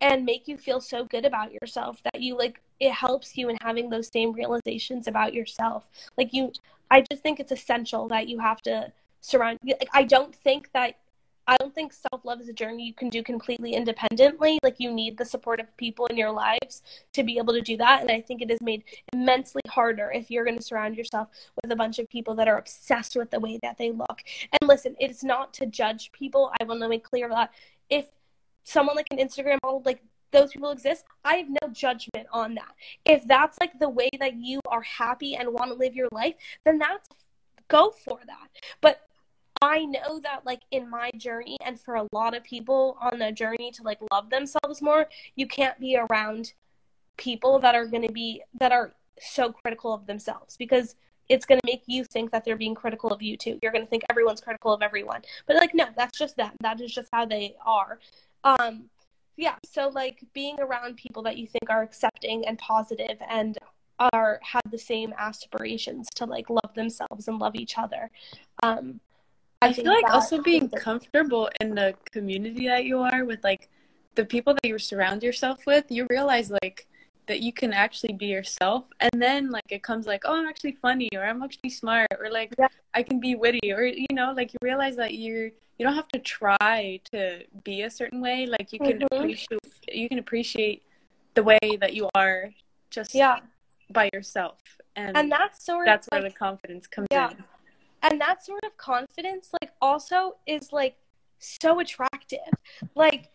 [0.00, 3.56] and make you feel so good about yourself that you like it helps you in
[3.60, 5.88] having those same realizations about yourself.
[6.16, 6.52] Like you
[6.90, 10.96] i just think it's essential that you have to surround like i don't think that
[11.48, 14.58] I don't think self love is a journey you can do completely independently.
[14.62, 16.82] Like you need the support of people in your lives
[17.14, 18.02] to be able to do that.
[18.02, 18.84] And I think it is made
[19.14, 21.28] immensely harder if you're going to surround yourself
[21.60, 24.22] with a bunch of people that are obsessed with the way that they look.
[24.60, 26.52] And listen, it's not to judge people.
[26.60, 27.50] I want to make clear that
[27.88, 28.06] if
[28.62, 32.74] someone like an Instagram model, like those people exist, I have no judgment on that.
[33.06, 36.34] If that's like the way that you are happy and want to live your life,
[36.66, 37.08] then that's
[37.68, 38.48] go for that.
[38.82, 39.07] But
[39.60, 43.32] I know that like in my journey and for a lot of people on the
[43.32, 46.52] journey to like love themselves more, you can't be around
[47.16, 50.94] people that are going to be that are so critical of themselves because
[51.28, 53.58] it's going to make you think that they're being critical of you too.
[53.62, 55.22] You're going to think everyone's critical of everyone.
[55.46, 56.52] But like no, that's just them.
[56.60, 57.98] That is just how they are.
[58.44, 58.84] Um
[59.36, 63.56] yeah, so like being around people that you think are accepting and positive and
[64.12, 68.10] are have the same aspirations to like love themselves and love each other.
[68.62, 69.00] Um
[69.60, 73.68] I, feel like also being comfortable in the community that you are with like
[74.14, 76.86] the people that you surround yourself with, you realize like
[77.28, 80.72] that you can actually be yourself and then like it comes like oh i'm actually
[80.72, 82.66] funny or i'm actually smart or like yeah.
[82.94, 86.08] i can be witty or you know like you realize that you're you don't have
[86.08, 89.14] to try to be a certain way like you can mm-hmm.
[89.14, 89.60] appreciate
[89.92, 90.82] you can appreciate
[91.34, 92.50] the way that you are
[92.90, 93.38] just yeah
[93.90, 94.58] by yourself
[94.96, 97.30] and, and that's sort that's of where like, the confidence comes yeah.
[97.30, 97.44] in
[98.02, 100.96] and that sort of confidence like also is like
[101.38, 102.38] so attractive
[102.94, 103.30] like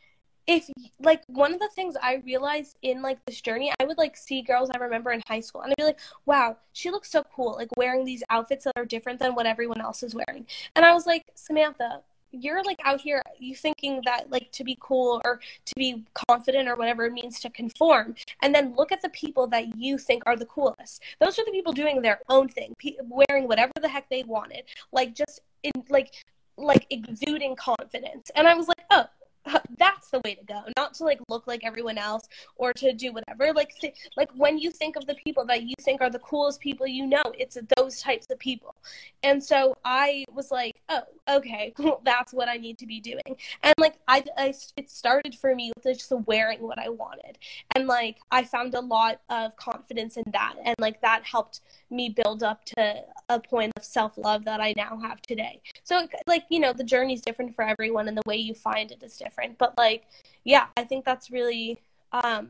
[0.46, 4.18] if like one of the things I realized in like this journey, I would like
[4.18, 7.24] see girls I remember in high school and I'd be like, wow, she looks so
[7.34, 10.46] cool, like wearing these outfits that are different than what everyone else is wearing.
[10.76, 12.02] And I was like, Samantha,
[12.34, 16.68] you're like out here you thinking that like to be cool or to be confident
[16.68, 18.16] or whatever it means to conform.
[18.42, 21.02] And then look at the people that you think are the coolest.
[21.20, 22.76] Those are the people doing their own thing
[23.08, 24.64] wearing whatever the heck they wanted.
[24.92, 26.14] Like just in like
[26.58, 28.30] like exuding confidence.
[28.36, 29.06] And i was like oh
[29.78, 30.64] that's the way to go.
[30.78, 33.54] Not to like look like everyone else or to do whatever.
[33.54, 36.60] Like th- like when you think of the people that you think are the coolest
[36.60, 38.76] people you know it's those types of people.
[39.24, 43.38] And so i was like oh okay well, that's what i need to be doing.
[43.64, 47.38] And like I, I it started for me with just wearing what i wanted.
[47.76, 50.56] And like i found a lot of confidence in that.
[50.64, 51.62] And like that helped
[51.94, 55.62] me build up to a point of self-love that i now have today.
[55.84, 59.02] So like you know the journey's different for everyone and the way you find it
[59.04, 59.58] is different.
[59.58, 60.06] But like
[60.44, 61.82] yeah i think that's really
[62.12, 62.50] um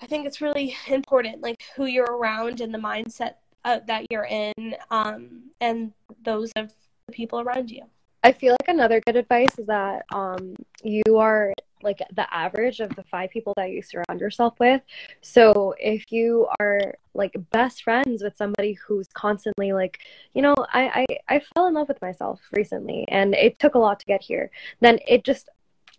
[0.00, 4.26] i think it's really important like who you're around and the mindset uh, that you're
[4.26, 6.72] in um and those of
[7.06, 7.82] the people around you.
[8.22, 11.52] I feel like another good advice is that um you are
[11.84, 14.82] like the average of the five people that you surround yourself with.
[15.20, 19.98] So if you are like best friends with somebody who's constantly like,
[20.34, 23.78] you know, I, I, I fell in love with myself recently and it took a
[23.78, 25.48] lot to get here, then it just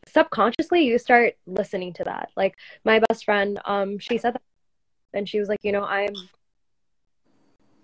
[0.07, 2.29] subconsciously you start listening to that.
[2.35, 4.41] Like my best friend, um, she said that
[5.13, 6.13] and she was like, you know, I'm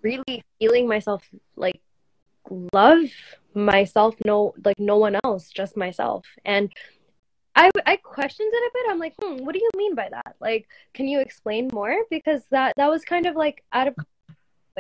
[0.02, 1.24] really feeling myself
[1.56, 1.80] like
[2.74, 3.04] love
[3.54, 6.72] myself no like no one else just myself and
[7.56, 8.92] I, I questioned it a bit.
[8.92, 10.36] I'm like hmm what do you mean by that?
[10.40, 11.96] Like can you explain more?
[12.10, 13.96] Because that that was kind of like out of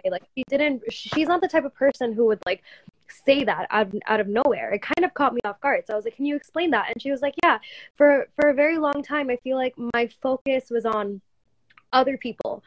[0.09, 2.63] like she didn't she's not the type of person who would like
[3.25, 4.71] say that out, out of nowhere.
[4.71, 5.85] It kind of caught me off guard.
[5.85, 6.89] So i was like can you explain that?
[6.89, 7.59] And she was like yeah
[7.97, 11.21] for for a very long time i feel like my focus was on
[11.93, 12.63] other people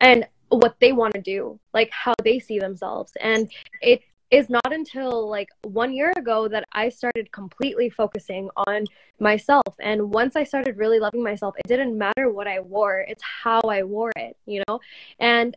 [0.00, 3.12] and what they want to do like how they see themselves.
[3.20, 4.02] And it
[4.32, 8.86] is not until like one year ago that I started completely focusing on
[9.20, 9.76] myself.
[9.78, 13.60] And once I started really loving myself, it didn't matter what I wore, it's how
[13.60, 14.80] I wore it, you know?
[15.20, 15.54] And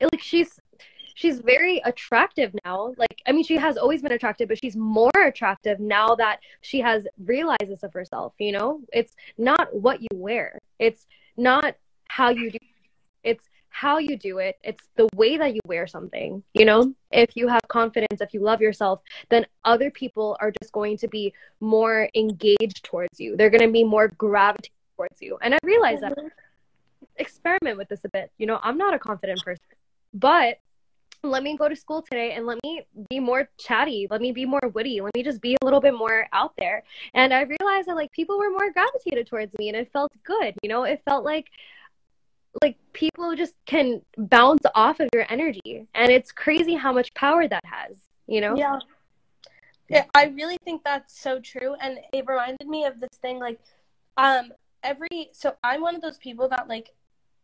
[0.00, 0.58] it, like she's
[1.14, 2.94] she's very attractive now.
[2.98, 6.80] Like I mean she has always been attractive, but she's more attractive now that she
[6.80, 8.80] has realized this of herself, you know?
[8.92, 10.58] It's not what you wear.
[10.80, 11.06] It's
[11.36, 11.76] not
[12.08, 12.58] how you do
[13.22, 13.48] it's
[13.80, 16.92] how you do it it's the way that you wear something you know?
[17.12, 21.08] If you have confidence if you love yourself then other people are just going to
[21.08, 23.36] be more engaged towards you.
[23.36, 25.38] They're going to be more gravitated towards you.
[25.42, 26.26] And i realize mm-hmm.
[26.26, 26.32] that
[27.18, 28.58] experiment with this a bit you know?
[28.64, 29.64] I'm not a confident person.
[30.12, 30.58] But
[31.22, 34.46] let me go to school today and let me be more chatty let me be
[34.46, 36.82] more witty let me just be a little bit more out there.
[37.14, 40.54] And i realized that like people were more gravitated towards me and it felt good
[40.64, 40.82] you know?
[40.82, 41.46] It felt like
[42.62, 47.46] like people just can bounce off of your energy and it's crazy how much power
[47.46, 47.96] that has
[48.26, 48.78] you know yeah
[49.90, 53.38] yeah, I really think that's so true, and it reminded me of this thing.
[53.38, 53.58] Like,
[54.18, 54.52] um,
[54.82, 56.90] every so I'm one of those people that like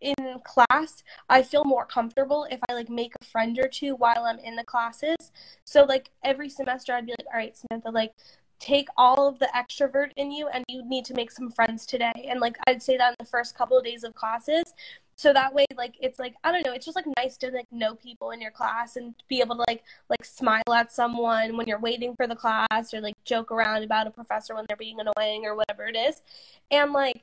[0.00, 4.24] in class I feel more comfortable if I like make a friend or two while
[4.24, 5.16] I'm in the classes.
[5.64, 8.12] So like every semester I'd be like, all right, Samantha, like
[8.60, 12.28] take all of the extrovert in you and you need to make some friends today.
[12.28, 14.74] And like I'd say that in the first couple of days of classes
[15.16, 17.70] so that way like it's like i don't know it's just like nice to like
[17.70, 21.66] know people in your class and be able to like like smile at someone when
[21.66, 24.98] you're waiting for the class or like joke around about a professor when they're being
[25.00, 26.22] annoying or whatever it is.
[26.70, 27.22] And like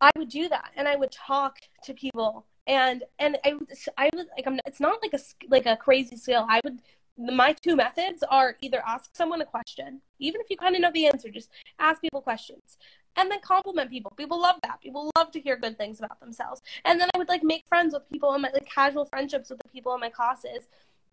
[0.00, 3.54] i would do that and i would talk to people and and i
[3.98, 6.46] i would like i'm it's not like a like a crazy skill.
[6.48, 6.80] I would
[7.20, 10.90] my two methods are either ask someone a question even if you kind of know
[10.92, 12.78] the answer just ask people questions
[13.16, 14.12] and then compliment people.
[14.16, 14.80] People love that.
[14.80, 16.62] People love to hear good things about themselves.
[16.84, 19.58] And then I would like make friends with people in my like casual friendships with
[19.58, 20.68] the people in my classes.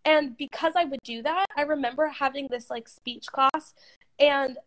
[0.06, 3.74] And because I would do that, I remember having this like speech class
[4.20, 4.58] and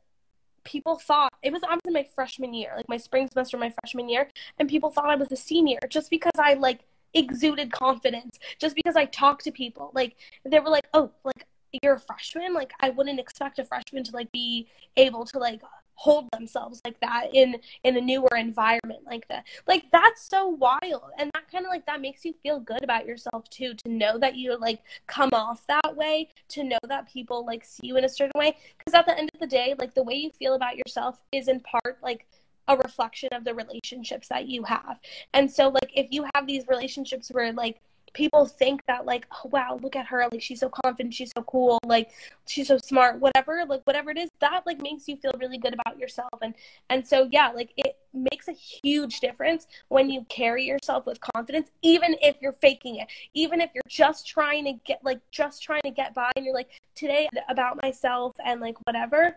[0.65, 4.29] people thought it was in my freshman year, like my spring semester my freshman year,
[4.59, 6.81] and people thought I was a senior just because I like
[7.15, 9.91] exuded confidence, just because I talked to people.
[9.95, 11.47] Like they were like, "Oh, like
[11.83, 12.55] you're a freshman?
[12.55, 15.61] Like i wouldn't expect a freshman to like be able to like
[15.95, 19.47] hold themselves like that in in a newer environment like that.
[19.67, 21.11] Like that's so wild.
[21.19, 24.19] And that kind of like that makes you feel good about yourself too to know
[24.19, 28.05] that you like come off that way to know that people like see you in
[28.05, 28.57] a certain way.
[28.79, 31.49] Because at the end of the day like the way you feel about yourself is
[31.49, 32.27] in part like
[32.71, 35.01] a reflection of the relationships that you have.
[35.35, 37.81] And so like if you have these relationships where like
[38.13, 41.43] people think that like oh wow look at her like she's so confident she's so
[41.43, 42.11] cool like
[42.49, 45.75] she's so smart whatever like whatever it is that like makes you feel really good
[45.75, 46.29] about yourself.
[46.43, 46.55] And
[46.89, 51.71] and so yeah like it makes a huge difference when you carry yourself with confidence
[51.83, 55.83] even if you're faking it even if you're just trying to get like just trying
[55.83, 59.37] to get by and you're like today about myself and like whatever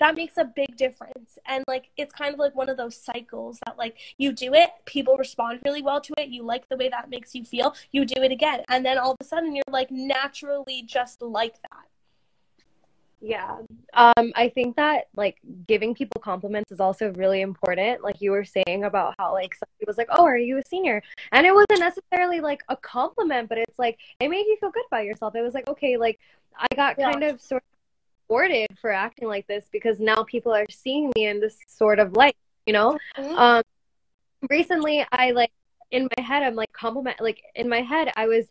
[0.00, 3.58] that makes a big difference and like it's kind of like one of those cycles
[3.66, 6.88] that like you do it people respond really well to it you like the way
[6.88, 9.62] that makes you feel you do it again and then all of a sudden you're
[9.70, 11.86] like naturally just like that
[13.24, 13.56] yeah.
[13.94, 18.02] Um, I think that like giving people compliments is also really important.
[18.02, 21.02] Like you were saying about how like somebody was like, Oh, are you a senior?
[21.32, 24.84] And it wasn't necessarily like a compliment, but it's like it made you feel good
[24.88, 25.34] about yourself.
[25.36, 26.20] It was like, okay, like
[26.58, 27.12] I got yeah.
[27.12, 27.62] kind of sort
[28.34, 32.16] rewarded for acting like this because now people are seeing me in this sort of
[32.16, 32.98] light, you know?
[33.16, 33.38] Mm-hmm.
[33.38, 33.62] Um,
[34.50, 35.52] recently, I like
[35.90, 38.46] in my head, I'm like compliment, like in my head, I was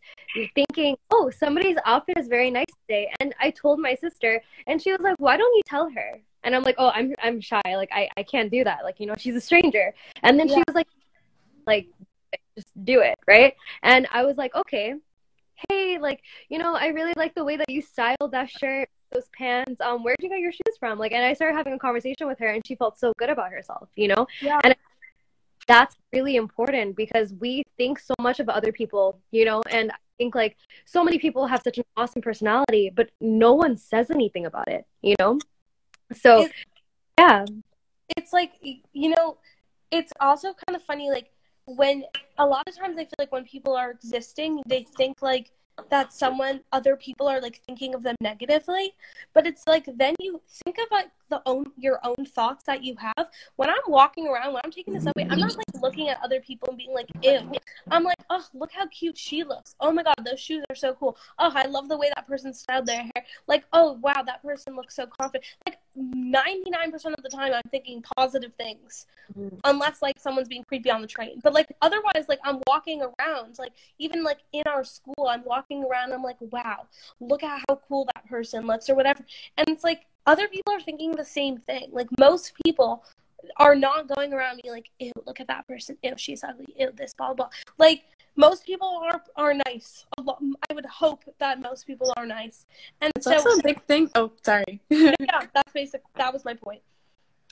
[0.56, 3.12] thinking, oh, somebody's outfit is very nice today.
[3.20, 6.20] And I told my sister, and she was like, why don't you tell her?
[6.46, 7.62] And I'm like, oh, I'm I'm shy.
[7.66, 8.84] Like I, I can't do that.
[8.84, 9.94] Like, you know, she's a stranger.
[10.24, 10.56] And then yeah.
[10.56, 10.88] she was like,
[11.66, 11.88] like,
[12.56, 13.54] just do it, right?
[13.82, 14.96] And I was like, okay,
[15.70, 19.30] hey, like, you know, I really like the way that you styled that shirt those
[19.38, 22.28] pants um where'd you get your shoes from like and i started having a conversation
[22.28, 24.60] with her and she felt so good about herself you know yeah.
[24.64, 24.76] and
[25.68, 29.96] that's really important because we think so much of other people you know and i
[30.18, 34.46] think like so many people have such an awesome personality but no one says anything
[34.46, 35.40] about it you know
[36.14, 36.48] So,
[37.20, 37.46] yeah.
[38.18, 39.38] It's like, you know,
[39.92, 41.32] it's also kind of funny, like,
[41.66, 42.04] when
[42.38, 45.52] a lot of times I feel like when people are existing, they think like
[45.90, 48.94] that someone other people are like thinking of them negatively
[49.34, 53.28] but it's like then you think about the own your own thoughts that you have.
[53.56, 56.40] When i'm walking around when i'm taking the subway i'm not like looking at other
[56.40, 57.52] people and being like ew.
[57.90, 59.76] I'm like oh look how cute she looks.
[59.80, 61.18] Oh my god those shoes are so cool.
[61.40, 63.26] Oh i love the way that person styled their hair.
[63.48, 65.46] Like oh wow that person looks so confident.
[65.66, 69.06] Like 99% of the time i'm thinking positive things.
[69.38, 69.56] Mm-hmm.
[69.64, 71.40] unless like someone's being creepy on the train.
[71.42, 73.58] But like otherwise like i'm walking around.
[73.58, 76.12] Like even like in our school i'm walking around.
[76.14, 76.88] I'm like wow
[77.20, 79.24] look at how cool that person looks or whatever.
[79.58, 81.90] And it's like other people are thinking the same thing.
[81.92, 83.04] Like most people
[83.58, 85.98] are not going around being like ew look at that person.
[86.04, 86.74] Ew she's ugly.
[86.78, 87.50] Ew this blah blah.
[87.78, 88.04] Like
[88.36, 90.06] most people are are nice.
[90.18, 92.66] I would hope that most people are nice.
[93.02, 94.10] And it's so also a big thing.
[94.16, 94.82] Oh sorry.
[94.90, 96.82] Yeah that's basic that was my point.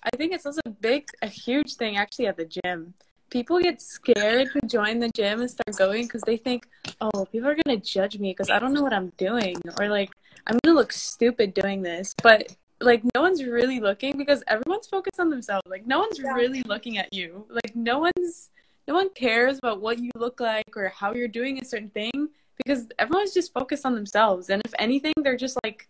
[0.03, 2.93] I think it's also a big a huge thing actually at the gym.
[3.29, 6.67] People get scared to join the gym and start going because they think
[6.99, 10.11] oh people are gonna judge me because i don't know what i'm doing or like
[10.47, 12.13] i'm gonna look stupid doing this.
[12.21, 15.63] But like no one's really looking because everyone's focused on themselves.
[15.67, 16.33] Like no one's yeah.
[16.33, 17.45] really looking at you.
[17.49, 18.49] Like no one's
[18.91, 22.27] no one cares about what you look like or how you're doing a certain thing
[22.57, 24.49] because everyone's just focused on themselves.
[24.49, 25.87] And if anything they're just like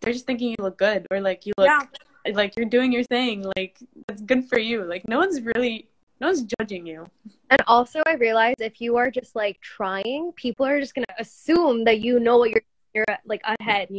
[0.00, 2.32] they're just thinking you look good or like you look yeah.
[2.32, 3.44] like you're doing your thing.
[3.56, 3.78] Like
[4.08, 4.82] that's good for you.
[4.82, 5.86] Like no one's really
[6.20, 7.06] no one's judging you.
[7.50, 11.84] And also i realize if you are just like trying people are just gonna assume
[11.84, 13.90] that you know what you're you're like ahead.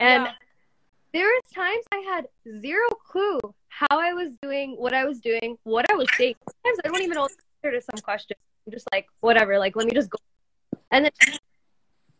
[0.00, 0.32] And yeah.
[1.12, 2.28] there was times i had
[2.62, 6.34] zero clue how i was doing what i was doing what i was saying.
[6.48, 7.28] Sometimes i don't even know
[7.62, 8.38] to some questions.
[8.66, 10.18] I'm just like, whatever, like let me just go.
[10.90, 11.12] And then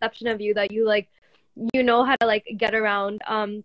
[0.01, 1.09] perception of you that you like
[1.73, 3.23] you know how to like get around.
[3.27, 3.65] Um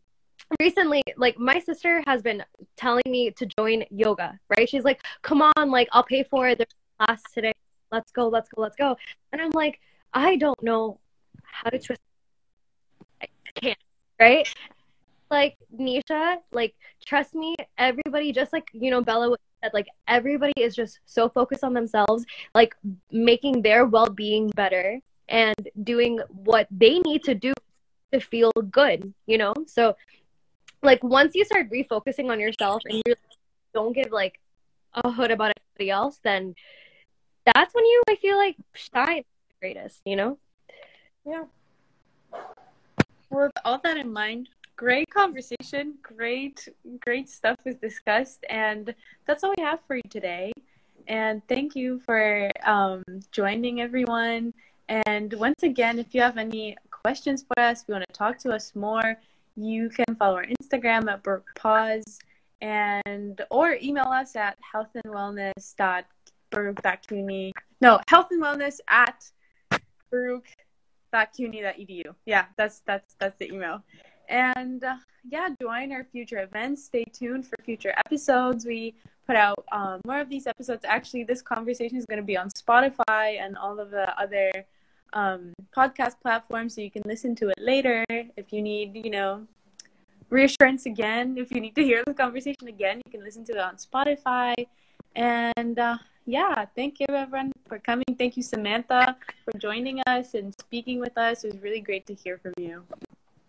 [0.60, 2.44] recently, like my sister has been
[2.76, 4.68] telling me to join yoga, right?
[4.68, 6.58] She's like, Come on, like I'll pay for it.
[6.58, 6.70] There's
[7.00, 7.54] class today.
[7.92, 8.98] Let's go, let's go, let's go.
[9.32, 9.80] And I'm like,
[10.14, 11.00] I don't know
[11.44, 12.02] how to twist
[13.22, 13.78] I can't,
[14.20, 14.48] right?
[15.30, 20.76] Like Nisha, like trust me, everybody just like you know Bella that like everybody is
[20.76, 22.76] just so focused on themselves, like
[23.12, 25.00] making their well being better
[25.30, 27.54] and doing what they need to do
[28.12, 29.54] to feel good, you know?
[29.66, 29.96] So,
[30.84, 33.16] like, once you start refocusing on yourself and you
[33.74, 34.40] don't give like
[34.94, 36.54] a hood about anybody else, then
[37.46, 40.38] that's when you, I feel like, shine the greatest, you know?
[41.26, 41.46] Yeah.
[43.30, 45.96] With all that in mind, great conversation.
[46.02, 46.68] Great,
[47.00, 48.44] great stuff was discussed.
[48.50, 48.94] And
[49.26, 50.52] that's all we have for you today.
[51.08, 54.54] And thank you for um, joining everyone.
[55.06, 58.38] And once again, if you have any questions for us, if you want to talk
[58.40, 59.18] to us more,
[59.56, 62.20] you can follow our Instagram at Baruch PAWS
[62.62, 67.54] and or email us at healthandwellness.baruch.cuny.
[67.82, 69.30] No, health and wellness at
[70.10, 72.16] baruch.cuny.edu.
[72.26, 73.84] Yeah, that's that's that's the email.
[74.30, 74.96] And uh,
[75.30, 76.86] yeah, join our future events.
[76.86, 78.66] Stay tuned for future episodes.
[78.66, 78.96] We
[79.26, 80.84] put out um, more of these episodes.
[80.86, 84.52] Actually, this conversation is going to be on Spotify and all of the other
[85.14, 89.46] um, podcast platforms, so you can listen to it later if you need, you know,
[90.30, 91.38] reassurance again.
[91.38, 94.56] If you need to hear the conversation again, you can listen to it on Spotify.
[95.16, 98.06] And uh, yeah, thank you everyone for coming.
[98.18, 99.16] Thank you, Samantha,
[99.46, 101.44] for joining us and speaking with us.
[101.44, 102.84] It was really great to hear from you.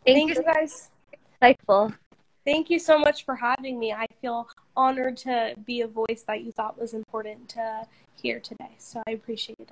[0.04, 0.90] Thank, Thank you guys.
[1.42, 1.94] Insightful.
[2.44, 3.92] Thank you so much for having me.
[3.92, 7.86] I feel honored to be a voice that you thought was important to
[8.20, 8.72] hear today.
[8.78, 9.70] So I appreciate it.